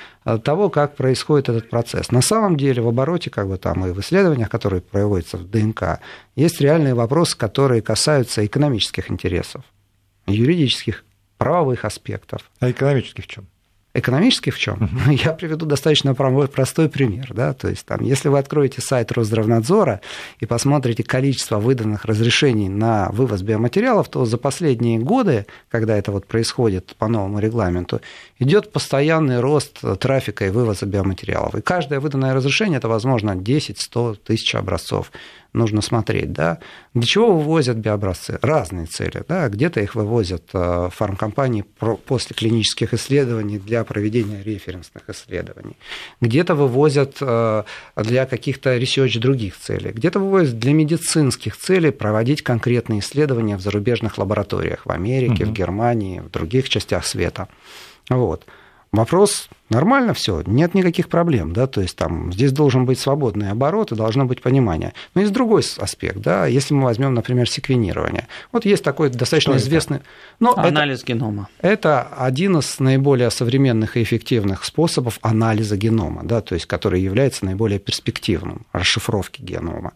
[0.46, 2.12] того, как происходит этот процесс.
[2.12, 6.00] На самом деле в обороте, как бы там и в исследованиях, которые проводятся в ДНК,
[6.38, 9.66] есть реальные вопросы, которые касаются экономических интересов,
[10.28, 11.04] юридических
[11.42, 12.52] правовых аспектов.
[12.60, 13.48] А экономических в чем?
[13.94, 14.76] Экономически в чем?
[14.76, 15.14] Uh-huh.
[15.26, 17.34] Я приведу достаточно простой пример.
[17.34, 17.54] Да?
[17.54, 20.00] То есть, там, если вы откроете сайт Росздравнадзора
[20.40, 26.26] и посмотрите количество выданных разрешений на вывоз биоматериалов, то за последние годы, когда это вот
[26.26, 28.02] происходит по новому регламенту,
[28.40, 31.56] идет постоянный рост трафика и вывоза биоматериалов.
[31.56, 35.12] И каждое выданное разрешение это, возможно, 10-100 тысяч образцов
[35.54, 36.60] нужно смотреть, да,
[36.94, 38.40] для чего вывозят биообразцы?
[38.42, 45.78] Разные цели, да, где-то их вывозят э, фармкомпании после клинических исследований для проведения референсных исследований,
[46.22, 47.64] где-то вывозят э,
[47.96, 54.18] для каких-то research других целей, где-то вывозят для медицинских целей проводить конкретные исследования в зарубежных
[54.18, 55.52] лабораториях в Америке, угу.
[55.52, 57.48] в Германии, в других частях света.
[58.10, 58.46] Вот.
[58.92, 63.94] Вопрос нормально все, нет никаких проблем, да, то есть там здесь должен быть свободный оборот
[63.94, 64.94] и должно быть понимание.
[65.16, 68.28] Но есть другой аспект, да, если мы возьмем, например, секвенирование.
[68.52, 69.98] Вот есть такой достаточно Что известный...
[69.98, 70.06] Это?
[70.40, 71.48] Но Анализ это, генома.
[71.62, 77.46] Это один из наиболее современных и эффективных способов анализа генома, да, то есть который является
[77.46, 79.94] наиболее перспективным расшифровки генома.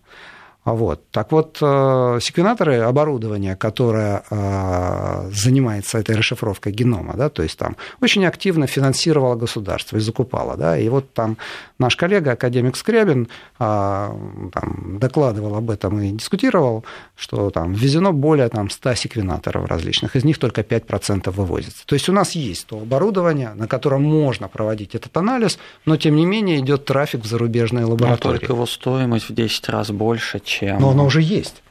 [0.66, 1.08] Вот.
[1.12, 7.78] Так вот, э, секвенаторы, оборудование, которое э, занимается этой расшифровкой генома, да, то есть там
[8.02, 10.58] очень активно финансировало государство и закупало.
[10.58, 11.38] Да, и вот там
[11.78, 13.28] наш коллега, академик Скрябин,
[13.60, 16.84] э, там, докладывал об этом и дискутировал,
[17.16, 21.86] что там ввезено более там, 100 секвенаторов различных, из них только 5% вывозится.
[21.86, 26.16] То есть у нас есть то оборудование, на котором можно проводить этот анализ, но тем
[26.16, 28.34] не менее идет трафик в зарубежные лаборатории.
[28.34, 30.55] Но только его стоимость в 10 раз больше, чем...
[30.62, 31.62] Но оно уже есть.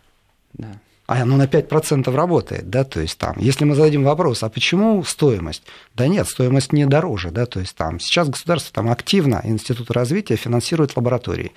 [0.55, 0.69] Да.
[1.07, 5.05] А оно на 5% работает, да, то есть там, если мы зададим вопрос, а почему
[5.05, 5.63] стоимость?
[5.95, 10.37] Да нет, стоимость не дороже, да, то есть там сейчас государство там активно, Институт развития
[10.37, 11.53] финансирует лаборатории.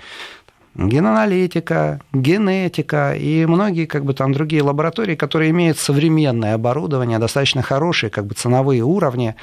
[0.75, 8.09] Генаналитика, генетика и многие как бы там другие лаборатории, которые имеют современное оборудование, достаточно хорошие
[8.09, 9.35] как бы ценовые уровни,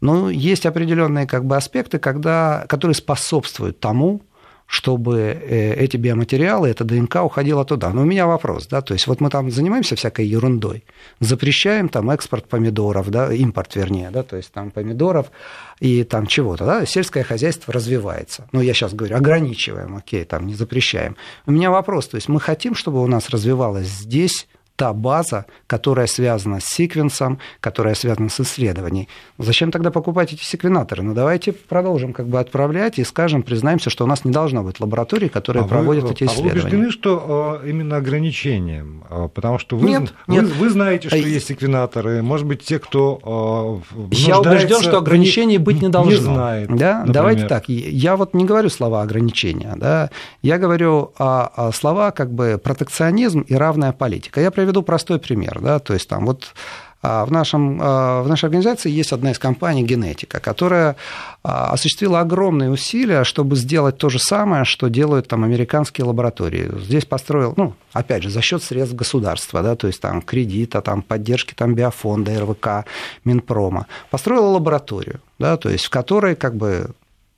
[0.00, 4.22] но есть определенные как бы аспекты, когда, которые способствуют тому,
[4.70, 7.90] чтобы э, эти биоматериалы, эта ДНК уходила туда.
[7.90, 10.84] Но у меня вопрос, да, то есть вот мы там занимаемся всякой ерундой,
[11.18, 15.32] запрещаем там экспорт помидоров, да, импорт вернее, да, то есть там помидоров
[15.80, 18.46] и там чего-то, да, сельское хозяйство развивается.
[18.52, 21.16] Ну, я сейчас говорю, ограничиваем, окей, там не запрещаем.
[21.46, 24.46] У меня вопрос, то есть мы хотим, чтобы у нас развивалось здесь
[24.80, 29.08] та база, которая связана с секвенсом, которая связана с исследованием.
[29.36, 31.02] Зачем тогда покупать эти секвенаторы?
[31.02, 34.80] Ну, давайте продолжим как бы отправлять и скажем, признаемся, что у нас не должно быть
[34.80, 36.50] лабораторий, которые а проводят вы, эти исследования.
[36.50, 39.04] А вы убеждены, что именно ограничением?
[39.10, 40.44] А, потому что вы, нет, вы, нет.
[40.44, 42.22] вы знаете, что есть секвенаторы.
[42.22, 46.10] Может быть, те, кто Я убежден, что ограничений быть не должно.
[46.10, 47.04] Не знает, да?
[47.06, 47.68] Давайте так.
[47.68, 49.74] Я вот не говорю слова ограничения.
[49.76, 50.08] Да?
[50.40, 54.40] Я говорю о, о слова как бы протекционизм и равная политика.
[54.40, 55.60] Я приведу приведу простой пример.
[55.60, 56.54] Да, то есть там вот
[57.02, 60.94] а, в, нашем, а, в нашей организации есть одна из компаний «Генетика», которая
[61.42, 66.70] а, осуществила огромные усилия, чтобы сделать то же самое, что делают там американские лаборатории.
[66.78, 71.02] Здесь построил, ну, опять же, за счет средств государства, да, то есть там кредита, там,
[71.02, 72.86] поддержки там, биофонда, РВК,
[73.24, 73.86] Минпрома.
[74.10, 76.90] Построила лабораторию, да, то есть в которой как бы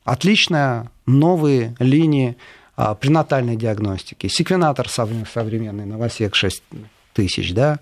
[0.04, 2.36] отличная новые линии
[3.00, 6.62] пренатальной диагностики, секвенатор современный, Новосек 6
[7.12, 7.79] тысяч, да,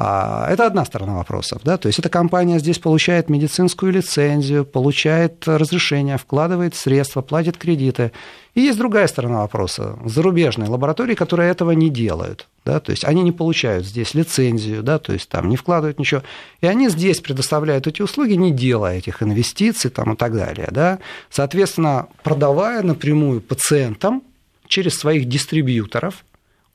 [0.00, 1.62] а, это одна сторона вопросов.
[1.64, 1.76] Да?
[1.76, 8.12] То есть эта компания здесь получает медицинскую лицензию, получает разрешение, вкладывает средства, платит кредиты.
[8.54, 9.98] И есть другая сторона вопроса.
[10.04, 12.46] Зарубежные лаборатории, которые этого не делают.
[12.64, 12.78] Да?
[12.78, 15.00] То есть они не получают здесь лицензию, да?
[15.00, 16.22] то есть там не вкладывают ничего.
[16.60, 20.68] И они здесь предоставляют эти услуги, не делая этих инвестиций там, и так далее.
[20.70, 21.00] Да?
[21.28, 24.22] Соответственно, продавая напрямую пациентам
[24.68, 26.24] через своих дистрибьюторов–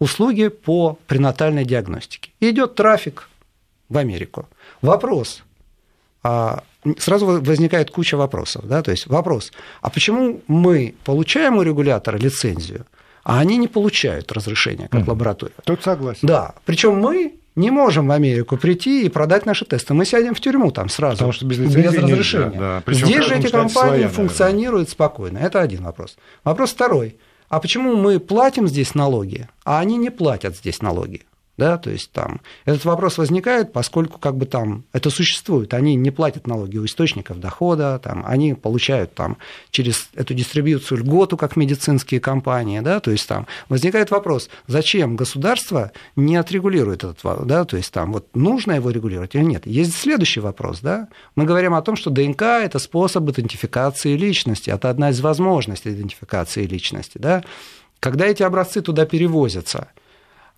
[0.04, 2.32] услуги по пренатальной диагностике.
[2.40, 3.30] И идет трафик
[3.90, 4.48] в Америку.
[4.82, 5.44] Вопрос.
[6.24, 6.64] А,
[6.98, 8.68] сразу возникает куча вопросов.
[8.68, 8.82] Да?
[8.82, 12.86] То есть вопрос, а почему мы получаем у регулятора лицензию,
[13.24, 15.10] а они не получают разрешения как mm.
[15.10, 15.54] лаборатория?
[15.64, 16.28] Тут согласен.
[16.28, 16.54] Да.
[16.66, 19.94] Причем мы не можем в Америку прийти и продать наши тесты.
[19.94, 21.18] Мы сядем в тюрьму там сразу.
[21.18, 22.46] Потому что без, без разрешения.
[22.46, 22.94] Нельзя, да.
[22.94, 25.38] Здесь же эти компании своя, функционируют спокойно.
[25.38, 26.18] Это один вопрос.
[26.44, 27.16] Вопрос второй
[27.54, 31.22] а почему мы платим здесь налоги, а они не платят здесь налоги?
[31.56, 32.42] Да, то есть там.
[32.66, 37.40] Этот вопрос возникает, поскольку как бы там это существует, они не платят налоги у источников
[37.40, 39.38] дохода, там, они получают там
[39.70, 45.92] через эту дистрибьюцию льготу, как медицинские компании, да, то есть там возникает вопрос, зачем государство
[46.16, 49.68] не отрегулирует этот вопрос, да, то есть там вот нужно его регулировать или нет.
[49.68, 54.90] Есть следующий вопрос, да, мы говорим о том, что ДНК– это способ идентификации личности, это
[54.90, 57.44] одна из возможностей идентификации личности, да,
[58.00, 59.90] когда эти образцы туда перевозятся–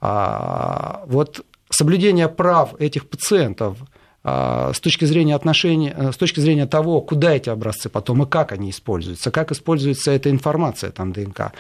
[0.02, 3.78] вот соблюдение прав этих пациентов
[4.28, 8.26] а, с точки зрения отношений, э, с точки зрения того, куда эти образцы потом и
[8.26, 11.52] как они используются, как используется эта информация, там, ДНК,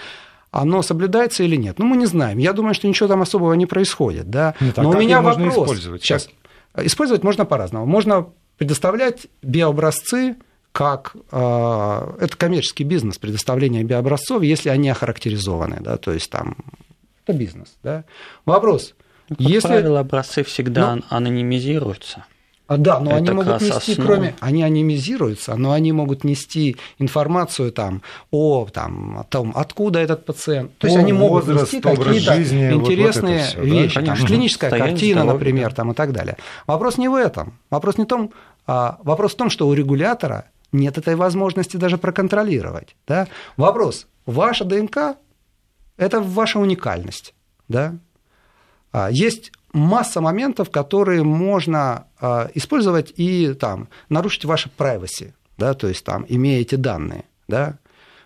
[0.50, 1.78] оно соблюдается или нет?
[1.78, 2.40] Ну, мы не знаем.
[2.40, 4.32] Я думаю, что ничего там особого не происходит.
[4.32, 4.56] Да?
[4.60, 5.54] Ну, Но у меня вопрос.
[5.54, 6.02] Использовать?
[6.02, 6.28] Сейчас.
[6.76, 7.86] Использовать можно по-разному.
[7.86, 10.38] Можно предоставлять биообразцы
[10.72, 16.58] как э, это коммерческий бизнес предоставления биообразцов, если они охарактеризованы, да, то есть там
[17.26, 17.76] это бизнес.
[17.84, 18.04] Да?
[18.46, 18.94] Вопрос.
[19.30, 19.68] Ну, как если...
[19.68, 22.26] правило, образцы всегда ну, анонимизируются.
[22.68, 24.08] А, да, но это они могут нести, основа.
[24.08, 30.26] кроме, они анонимизируются, но они могут нести информацию там о, там, о том, откуда этот
[30.26, 30.76] пациент.
[30.80, 34.06] То есть они могут возраст, нести какие-то жизни, интересные вот, вот все, вещи, да?
[34.16, 35.34] там, клиническая Состояние картина, здоровья.
[35.34, 36.38] например, там, и так далее.
[36.66, 37.60] Вопрос не в этом.
[37.70, 38.32] Вопрос не в том,
[38.66, 42.96] а, вопрос в том, что у регулятора нет этой возможности даже проконтролировать.
[43.08, 43.28] Да?
[43.58, 45.18] Вопрос, ваша ДНК
[45.98, 47.34] это ваша уникальность.
[47.68, 47.96] Да?
[48.92, 55.88] А, есть масса моментов, которые можно а, использовать и там, нарушить ваше privacy, да, то
[55.88, 57.26] есть там, имея эти данные.
[57.48, 57.78] Да?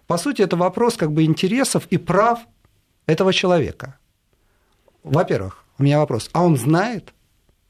[0.08, 2.40] По сути, это вопрос как бы интересов и прав
[3.06, 3.98] этого человека.
[5.04, 7.14] Во-первых, у меня вопрос, а он знает,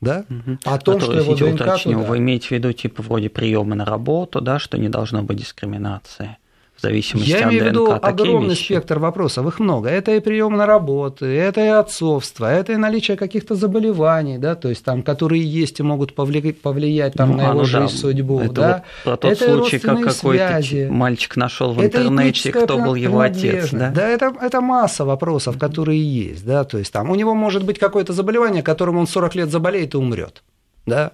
[0.01, 0.57] да, угу.
[0.65, 2.07] о том, а что его ДНК уточню, туда...
[2.07, 6.37] Вы имеете в виду типа вроде приема на работу, да, что не должно быть дискриминации?
[6.79, 8.65] В зависимости Я от имею в виду огромный вещи.
[8.65, 9.89] спектр вопросов, их много.
[9.89, 14.69] Это и прием на работу, это и отцовство, это и наличие каких-то заболеваний, да, то
[14.69, 17.87] есть там, которые есть и могут повлиять, повлиять там, ну, на его жизнь, да.
[17.89, 18.39] судьбу.
[18.39, 18.83] Это да?
[19.05, 23.71] вот про тот это случай, как какой-то мальчик нашел в интернете, кто был его отец.
[23.71, 26.45] Да, да это, это масса вопросов, которые есть.
[26.45, 26.63] Да?
[26.63, 29.97] То есть там у него может быть какое-то заболевание, которым он 40 лет заболеет и
[29.97, 30.43] умрет.
[30.85, 31.11] Да?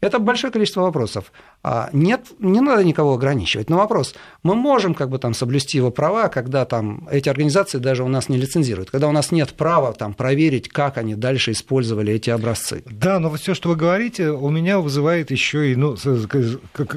[0.00, 1.30] Это большое количество вопросов.
[1.62, 3.68] А, нет, не надо никого ограничивать.
[3.68, 8.02] Но вопрос, мы можем как бы там соблюсти его права, когда там эти организации даже
[8.02, 12.14] у нас не лицензируют, когда у нас нет права там проверить, как они дальше использовали
[12.14, 12.82] эти образцы.
[12.86, 15.96] Да, но все, что вы говорите, у меня вызывает еще и ну,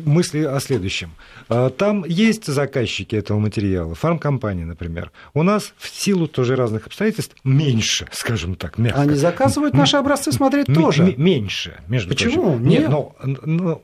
[0.06, 1.12] мысли о следующем.
[1.50, 5.12] А, там есть заказчики этого материала, фармкомпании, например.
[5.34, 9.02] У нас в силу тоже разных обстоятельств меньше, скажем так, мягко.
[9.02, 11.16] Они заказывают наши образцы смотреть тоже.
[11.18, 12.54] Меньше, между Почему?
[12.54, 12.68] прочим.
[12.68, 13.14] Нет, но,
[13.44, 13.82] но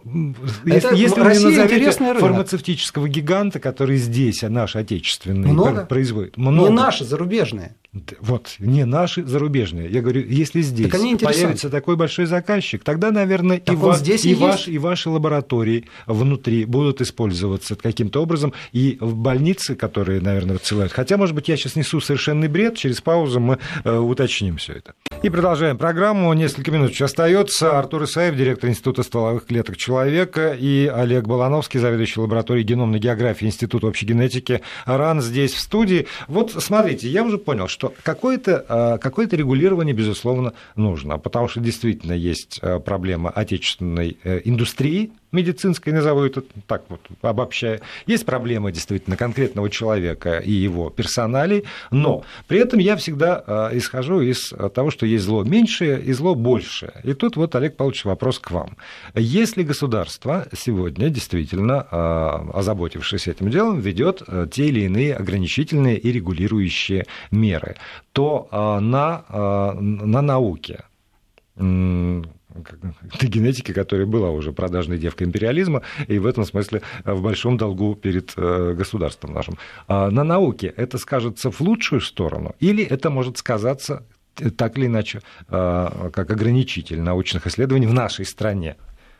[0.70, 5.86] это если вы не назовете фармацевтического гиганта, который здесь, а наш отечественный Много?
[5.86, 6.38] производит.
[6.38, 6.70] Много.
[6.70, 7.76] Не наши, зарубежные.
[8.20, 9.90] Вот, не наши зарубежные.
[9.90, 14.32] Я говорю, если здесь появится такой большой заказчик, тогда, наверное, так и, ва- здесь и,
[14.32, 20.58] и, ваш, и ваши лаборатории внутри будут использоваться каким-то образом, и в больницы, которые, наверное,
[20.58, 20.92] отсылают.
[20.92, 24.94] Хотя, может быть, я сейчас несу совершенный бред, через паузу мы э, уточним все это.
[25.24, 26.32] И продолжаем программу.
[26.34, 27.78] Несколько минут еще остается.
[27.78, 33.88] Артур Исаев, директор Института стволовых клеток человека, и Олег Балановский, заведующий лабораторией геномной географии Института
[33.88, 36.06] общей генетики РАН здесь в студии.
[36.28, 41.62] Вот смотрите, я уже понял, что что какое-то а, какое регулирование, безусловно, нужно, потому что
[41.62, 47.82] действительно есть а, проблема отечественной э, индустрии, медицинской, назову это так вот, обобщая.
[48.06, 54.22] Есть проблемы действительно конкретного человека и его персоналей, но при этом я всегда а, исхожу
[54.22, 56.94] из того, что есть зло меньшее и зло большее.
[57.04, 58.78] И тут вот, Олег Павлович, вопрос к вам.
[59.16, 61.82] Если государство сегодня действительно,
[62.54, 67.76] озаботившись этим делом, ведет те или иные ограничительные и регулирующие меры,
[68.12, 70.84] то а, на, а, на науке
[72.82, 77.96] на генетике, которая была уже продажной девкой империализма, и в этом смысле в большом долгу
[77.96, 79.58] перед э, государством нашим.
[79.88, 84.04] А на науке это скажется в лучшую сторону, или это может сказаться
[84.56, 88.78] так или иначе как ограничитель научных исследований в нашей стране?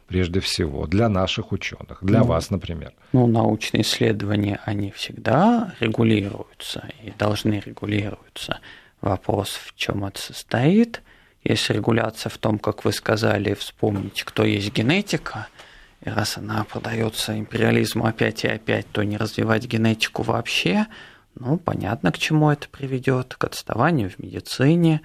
[0.10, 2.94] прежде всего, для наших ученых, для ну, вас, например?
[3.14, 8.60] Ну, научные исследования, они всегда регулируются и должны регулироваться.
[9.02, 11.02] Вопрос, в чем это состоит.
[11.50, 15.48] Если регуляция в том, как вы сказали, вспомнить, кто есть генетика,
[16.06, 20.86] и раз она продается империализму опять и опять, то не развивать генетику вообще,
[21.34, 25.02] ну, понятно, к чему это приведет, к отставанию в медицине,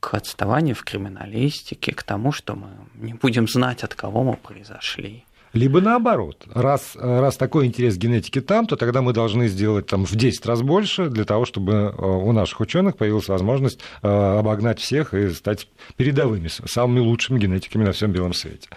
[0.00, 5.26] к отставанию в криминалистике, к тому, что мы не будем знать, от кого мы произошли.
[5.52, 10.06] Либо наоборот, раз, раз такой интерес к генетике там, то тогда мы должны сделать там,
[10.06, 14.80] в 10 раз больше для того, чтобы э, у наших ученых появилась возможность э, обогнать
[14.80, 18.68] всех и стать передовыми, самыми лучшими генетиками на всем белом свете.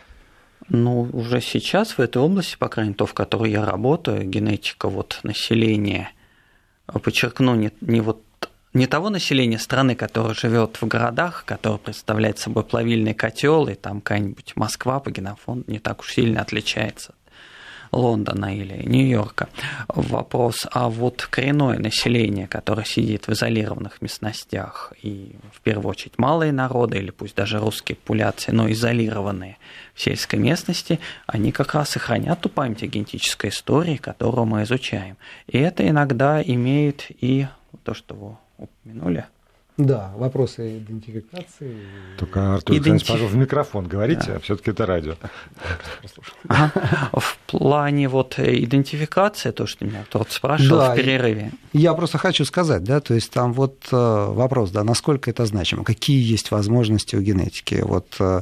[0.68, 4.90] Ну, уже сейчас в этой области, по крайней мере, то, в которой я работаю, генетика
[4.90, 6.12] вот населения,
[6.88, 8.22] подчеркну, не, не вот
[8.76, 14.02] не того населения страны, которое живет в городах, которое представляет собой плавильный котел, и там
[14.02, 17.26] какая-нибудь Москва по генофонду не так уж сильно отличается от
[17.94, 19.48] Лондона или Нью-Йорка.
[19.88, 26.52] Вопрос, а вот коренное население, которое сидит в изолированных местностях, и в первую очередь малые
[26.52, 29.58] народы, или пусть даже русские популяции, но изолированные
[29.94, 34.64] в сельской местности, они как раз и хранят ту память о генетической истории, которую мы
[34.64, 35.16] изучаем.
[35.48, 37.48] И это иногда имеет и
[37.86, 39.26] то, что упомянули.
[39.78, 41.76] Да, вопросы идентификации.
[42.18, 43.10] Только, Артур Идентиф...
[43.10, 44.36] пожалуйста, в микрофон говорите, да.
[44.36, 45.16] а все таки это радио.
[46.48, 46.72] Ага.
[47.12, 51.52] В плане вот идентификации, то, что меня тот спрашивал да, в перерыве.
[51.74, 55.84] Я просто хочу сказать, да, то есть там вот э, вопрос, да, насколько это значимо,
[55.84, 57.82] какие есть возможности у генетики.
[57.84, 58.42] Вот э,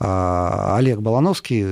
[0.00, 1.64] Олег Балановский,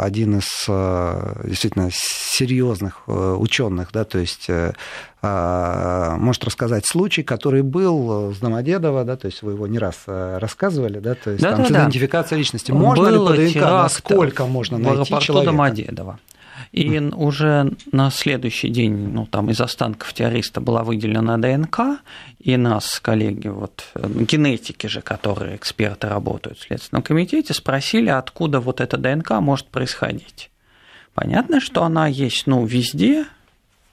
[0.00, 4.74] один из э, действительно серьезных э, ученых, да, то есть э,
[5.22, 10.04] а, может рассказать случай, который был с Домодедово, да, то есть вы его не раз
[10.06, 12.36] рассказывали, да, то есть да, там да, да.
[12.36, 12.70] личности.
[12.70, 15.50] Можно Был ли по ДНК, насколько можно найти человека?
[15.50, 16.20] Домодедово.
[16.74, 22.00] И уже на следующий день, ну, там из останков террориста была выделена ДНК,
[22.40, 28.80] и нас, коллеги, вот, генетики же, которые эксперты работают в Следственном комитете, спросили, откуда вот
[28.80, 30.50] эта ДНК может происходить.
[31.14, 33.26] Понятно, что она есть, ну, везде,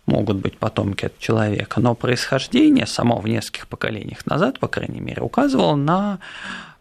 [0.08, 5.22] могут быть потомки от человека, но происхождение само в нескольких поколениях назад, по крайней мере,
[5.22, 6.18] указывало на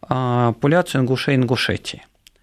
[0.01, 2.01] а, популяцию ингушей-ингушетии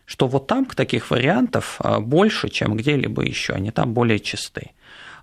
[0.08, 4.72] что вот там таких вариантов а, больше, чем где-либо еще, они там более чисты.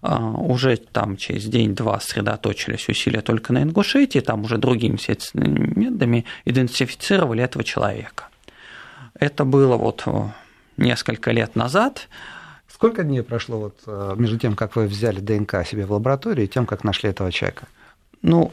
[0.02, 4.98] А, уже там через день-два сосредоточились усилия только на Ингушетии, там уже другими
[5.34, 8.28] методами идентифицировали этого человека.
[9.18, 10.06] Это было вот
[10.76, 12.08] несколько лет назад.
[12.68, 16.48] Сколько дней прошло вот э, между тем, как вы взяли ДНК себе в лаборатории, и
[16.48, 17.68] тем, как нашли этого человека?
[18.20, 18.52] Ну,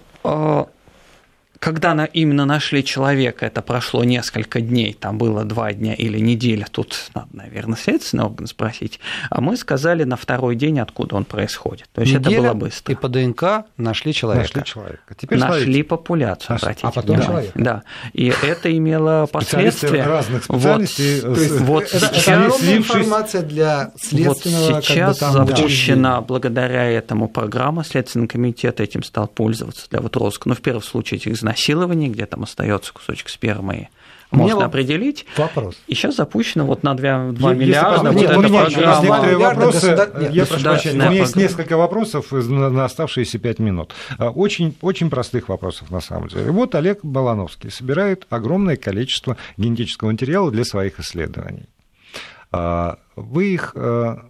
[1.62, 6.66] когда на, именно нашли человека, это прошло несколько дней, там было два дня или неделя,
[6.72, 9.00] тут надо, наверное, следственный орган спросить,
[9.30, 11.88] а мы сказали на второй день, откуда он происходит.
[11.94, 12.92] То есть Неделя, это было быстро.
[12.92, 13.44] И по ДНК
[13.78, 14.50] нашли человека.
[14.56, 15.16] Нашли человека.
[15.16, 15.84] Теперь нашли смотрите.
[15.84, 16.78] популяцию, Наш...
[16.82, 17.26] А потом да.
[17.26, 17.52] человека.
[17.54, 17.84] Да.
[18.14, 20.02] И это имело последствия.
[20.02, 21.22] разных специальностей.
[21.22, 25.48] Вот, то есть, вот это, сейчас, это информация для следственного вот сейчас как бы, там,
[25.48, 26.22] запущена да.
[26.22, 30.50] благодаря этому программа Следственный комитет этим стал пользоваться для вот розыска.
[30.50, 33.90] Ну, в первом случае этих изнасилований, где там остается кусочек спермы
[34.32, 35.26] можно Мне определить.
[35.36, 35.78] Вопрос.
[35.88, 38.12] И сейчас запущено вот на 2, 2 миллиарда.
[38.12, 39.90] Нет, вот у меня есть некоторые вопросы.
[39.90, 40.32] Государ...
[40.32, 43.94] Я прошу прощения, у меня есть несколько вопросов на оставшиеся 5 минут.
[44.18, 46.50] А, очень, очень простых вопросов на самом деле.
[46.50, 51.68] Вот Олег Балановский собирает огромное количество генетического материала для своих исследований.
[52.54, 54.30] А, вы их а,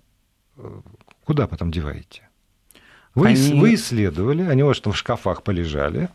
[1.25, 2.27] куда потом деваете?
[3.13, 3.59] Вы, они...
[3.59, 6.09] вы исследовали, они у вас там в шкафах полежали,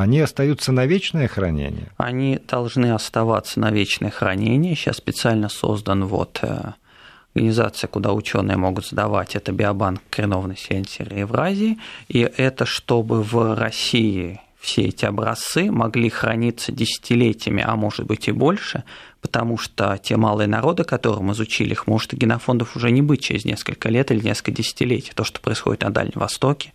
[0.00, 1.88] они остаются на вечное хранение?
[1.96, 4.74] Они должны оставаться на вечное хранение.
[4.74, 6.72] Сейчас специально создан вот э,
[7.34, 11.78] организация, куда ученые могут сдавать, это биобанк коренного населения Евразии,
[12.08, 18.32] и это чтобы в России все эти образцы могли храниться десятилетиями, а может быть и
[18.32, 18.84] больше,
[19.20, 23.88] потому что те малые народы, которым изучили их, может генофондов уже не быть через несколько
[23.88, 25.12] лет или несколько десятилетий.
[25.14, 26.72] То, что происходит на Дальнем Востоке,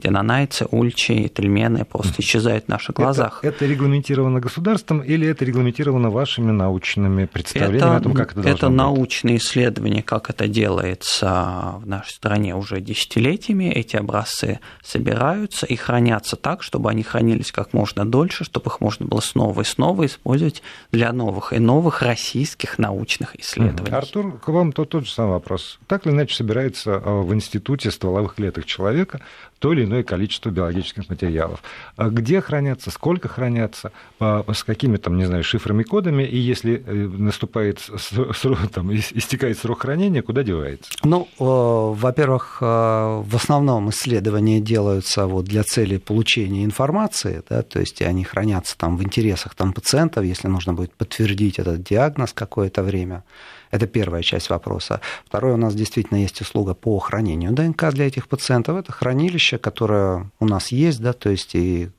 [0.00, 3.40] где нанайцы, ульчи, тельмены просто исчезают в наших глазах.
[3.42, 8.48] Это, это регламентировано государством или это регламентировано вашими научными представлениями это, о том, как это
[8.48, 8.76] Это быть?
[8.76, 13.64] научные исследования, как это делается в нашей стране уже десятилетиями.
[13.64, 19.06] Эти образцы собираются и хранятся так, чтобы они хранились как можно дольше, чтобы их можно
[19.06, 23.94] было снова и снова использовать для новых и новых российских научных исследований.
[23.94, 25.78] Артур, к вам тот, тот же самый вопрос.
[25.86, 29.20] Так или иначе собирается э, в институте стволовых клеток человека
[29.60, 31.62] то или иное количество биологических материалов.
[31.96, 36.92] А где хранятся, сколько хранятся, с какими там, не знаю, шифрами, кодами, и если э,
[36.92, 40.90] наступает срок, там, истекает срок хранения, куда девается?
[41.04, 48.00] Ну, во-первых, э, в основном исследования делаются вот для цели получения информации, да, то есть
[48.00, 53.24] они хранятся там в интересах там, пациентов, если нужно будет подтвердить этот диагноз какое-то время.
[53.70, 55.00] Это первая часть вопроса.
[55.26, 58.76] Второе, у нас действительно есть услуга по хранению ДНК для этих пациентов.
[58.76, 61.90] Это хранилище, которое у нас есть, да, то есть и,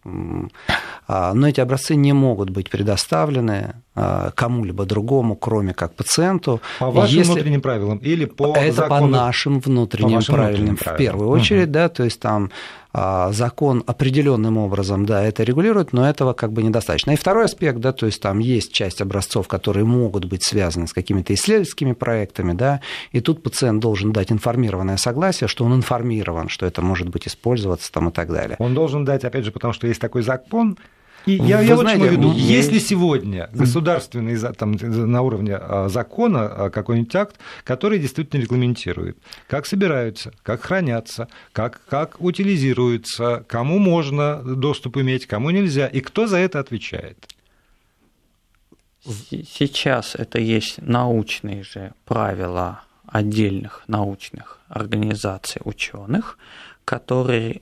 [1.07, 6.61] а, но эти образцы не могут быть предоставлены кому-либо другому, кроме как пациенту.
[6.79, 7.33] По вашим Если...
[7.33, 9.01] внутренним правилам или по Это закону...
[9.01, 11.73] по нашим внутренним по правилам, внутренним правилам, в первую очередь, угу.
[11.73, 12.51] да, то есть там
[12.93, 17.11] а, закон определенным образом, да, это регулирует, но этого как бы недостаточно.
[17.11, 20.93] И второй аспект, да, то есть там есть часть образцов, которые могут быть связаны с
[20.93, 22.81] какими-то исследовательскими проектами, да,
[23.13, 27.89] и тут пациент должен дать информированное согласие, что он информирован, что это может быть использоваться
[27.91, 28.57] там и так далее.
[28.59, 30.77] Он должен дать, опять же, потому что есть такой закон,
[31.25, 32.39] и я, я вот знаете, что имею в виду.
[32.39, 39.17] Если сегодня государственный там, на уровне а, закона а, какой-нибудь акт, который действительно регламентирует,
[39.47, 46.27] как собираются, как хранятся, как, как утилизируются, кому можно доступ иметь, кому нельзя, и кто
[46.27, 47.17] за это отвечает?
[49.03, 56.37] Сейчас это есть научные же правила отдельных научных организаций ученых,
[56.85, 57.61] которые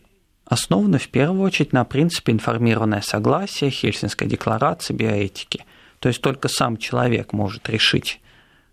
[0.50, 5.66] основана в первую очередь на принципе информированное согласие, Хельсинской декларации биоэтики.
[6.00, 8.20] То есть только сам человек может решить,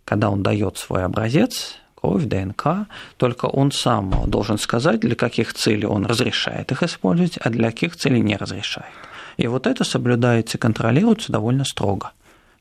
[0.04, 5.86] когда он дает свой образец, кровь, ДНК, только он сам должен сказать, для каких целей
[5.86, 8.92] он разрешает их использовать, а для каких целей не разрешает.
[9.36, 12.12] И вот это соблюдается и контролируется довольно строго.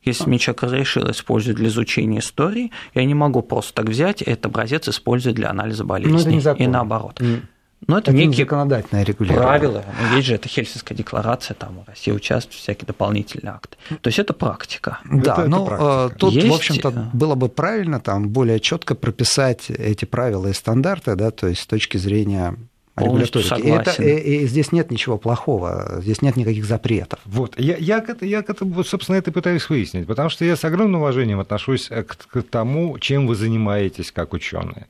[0.04, 4.48] Если мне человек разрешил использовать для изучения истории, я не могу просто так взять этот
[4.48, 6.14] образец использовать для анализа болезней.
[6.64, 7.22] И наоборот.
[7.88, 9.48] Но это, это некие законодательное регулирование.
[9.48, 9.84] Правила.
[10.02, 13.78] Ну, есть же это Хельсинская декларация, там в России участвуют всякие дополнительные акты.
[14.02, 15.00] То есть это практика.
[15.06, 16.48] Да, это, ну это тут, есть...
[16.48, 21.32] в общем-то, э, было бы правильно там более четко прописать эти правила и стандарты, да,
[21.32, 22.56] то есть с точки зрения
[22.98, 23.62] регуляторики.
[23.62, 27.20] И, это, и, и здесь нет ничего плохого, здесь нет никаких запретов.
[27.26, 31.02] Вот, я, я, я, я вот, собственно, это пытаюсь выяснить, потому что я с огромным
[31.02, 34.88] уважением отношусь к, к тому, чем вы занимаетесь как ученые.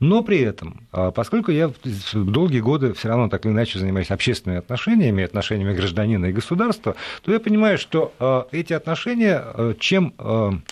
[0.00, 1.70] Но при этом, а, поскольку я
[2.14, 7.32] долгие годы все равно так или иначе занимаюсь общественными отношениями, отношениями гражданина и государства, то
[7.32, 10.14] я понимаю, что а, эти отношения, а, чем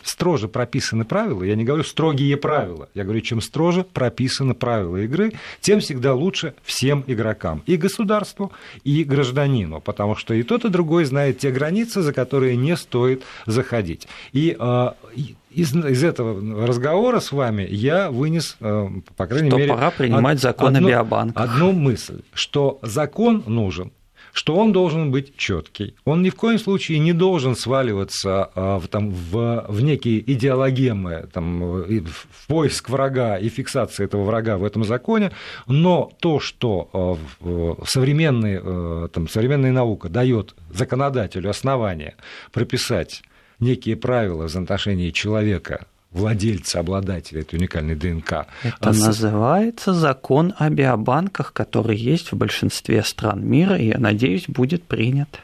[0.03, 5.33] строже прописаны правила, я не говорю строгие правила, я говорю, чем строже прописаны правила игры,
[5.61, 8.53] тем всегда лучше всем игрокам, и государству,
[8.85, 13.23] и гражданину, потому что и тот, и другой знает те границы, за которые не стоит
[13.47, 14.09] заходить.
[14.33, 14.57] И
[15.51, 19.73] из, из этого разговора с вами я вынес, э, по крайней что мере...
[19.73, 20.89] пора принимать од, закон одну,
[21.35, 23.93] Одну мысль, что закон нужен
[24.33, 25.97] что он должен быть четкий.
[26.05, 31.29] Он ни в коем случае не должен сваливаться а, в, там, в, в некие идеологемы,
[31.33, 35.33] там, в поиск врага и фиксации этого врага в этом законе,
[35.67, 37.19] но то, что
[37.85, 42.15] современный, там, современная наука дает законодателю основания
[42.53, 43.23] прописать
[43.61, 48.47] некие правила в отношении человека владельца, обладателя этой уникальной ДНК.
[48.63, 54.47] Это а называется закон о биобанках, который есть в большинстве стран мира, и, я надеюсь,
[54.49, 55.41] будет принят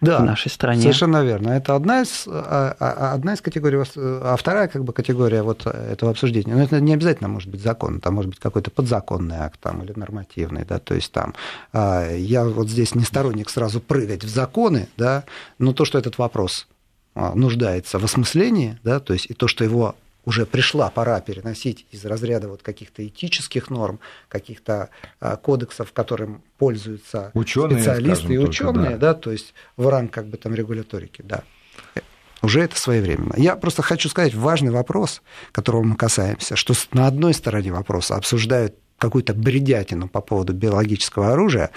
[0.00, 0.82] да, в нашей стране.
[0.82, 1.50] Совершенно верно.
[1.50, 6.10] Это одна из, а, а, одна из категорий, а вторая как бы категория вот этого
[6.10, 6.54] обсуждения.
[6.54, 9.92] Но это не обязательно может быть закон, там может быть какой-то подзаконный акт там, или
[9.94, 11.34] нормативный, да, то есть там
[11.72, 15.24] я вот здесь не сторонник сразу прыгать в законы, да,
[15.58, 16.66] но то, что этот вопрос
[17.34, 22.04] нуждается в осмыслении, да, то есть и то, что его уже пришла пора переносить из
[22.04, 23.98] разряда вот каких-то этических норм,
[24.28, 24.90] каких-то
[25.20, 29.12] а, кодексов, которым пользуются ученые, специалисты и ученые, да.
[29.12, 31.44] да, то есть в ранг как бы там регуляторики, да.
[32.42, 33.34] Уже это своевременно.
[33.36, 38.76] Я просто хочу сказать важный вопрос, которого мы касаемся, что на одной стороне вопроса обсуждают
[38.98, 41.70] какую-то бредятину по поводу биологического оружия,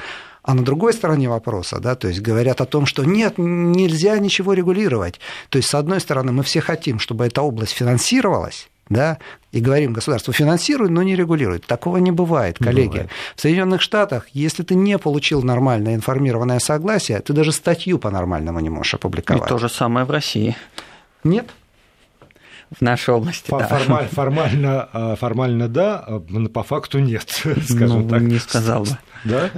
[0.43, 4.53] а на другой стороне вопроса, да, то есть говорят о том, что нет, нельзя ничего
[4.53, 5.19] регулировать.
[5.49, 9.19] То есть, с одной стороны, мы все хотим, чтобы эта область финансировалась, да,
[9.51, 11.65] и говорим, государство финансирует, но не регулирует.
[11.67, 12.87] Такого не бывает, коллеги.
[12.89, 13.09] бывает.
[13.35, 18.69] В Соединенных Штатах, если ты не получил нормальное информированное согласие, ты даже статью по-нормальному не
[18.69, 19.45] можешь опубликовать.
[19.45, 20.55] И то же самое в России.
[21.23, 21.51] Нет,
[22.71, 23.67] в нашей области, Ф- да.
[23.67, 26.19] Формаль, формально, а, формально да, а
[26.53, 27.29] по факту нет,
[27.67, 28.21] скажем ну, так.
[28.21, 28.97] Не сказал бы.
[29.25, 29.49] Да?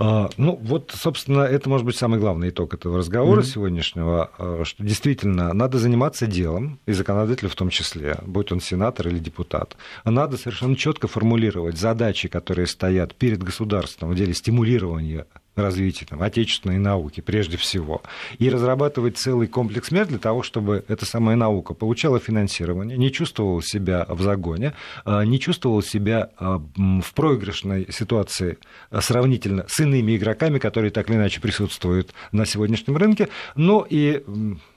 [0.00, 3.44] А, ну, вот, собственно, это может быть самый главный итог этого разговора mm-hmm.
[3.44, 9.18] сегодняшнего, что действительно надо заниматься делом, и законодателю в том числе, будь он сенатор или
[9.18, 9.76] депутат.
[10.04, 15.26] Надо совершенно четко формулировать задачи, которые стоят перед государством в деле стимулирования
[15.60, 18.02] развития там, отечественной науки прежде всего,
[18.38, 23.62] и разрабатывать целый комплекс мер для того, чтобы эта самая наука получала финансирование, не чувствовала
[23.62, 28.58] себя в загоне, а, не чувствовала себя а, в проигрышной ситуации
[28.90, 33.28] а, сравнительно с иными игроками, которые так или иначе присутствуют на сегодняшнем рынке.
[33.56, 34.22] Ну и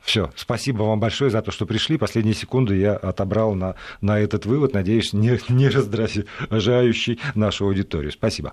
[0.01, 0.31] все.
[0.35, 1.97] Спасибо вам большое за то, что пришли.
[1.97, 4.73] Последние секунды я отобрал на, на этот вывод.
[4.73, 8.11] Надеюсь, не, не раздражающий нашу аудиторию.
[8.11, 8.51] Спасибо.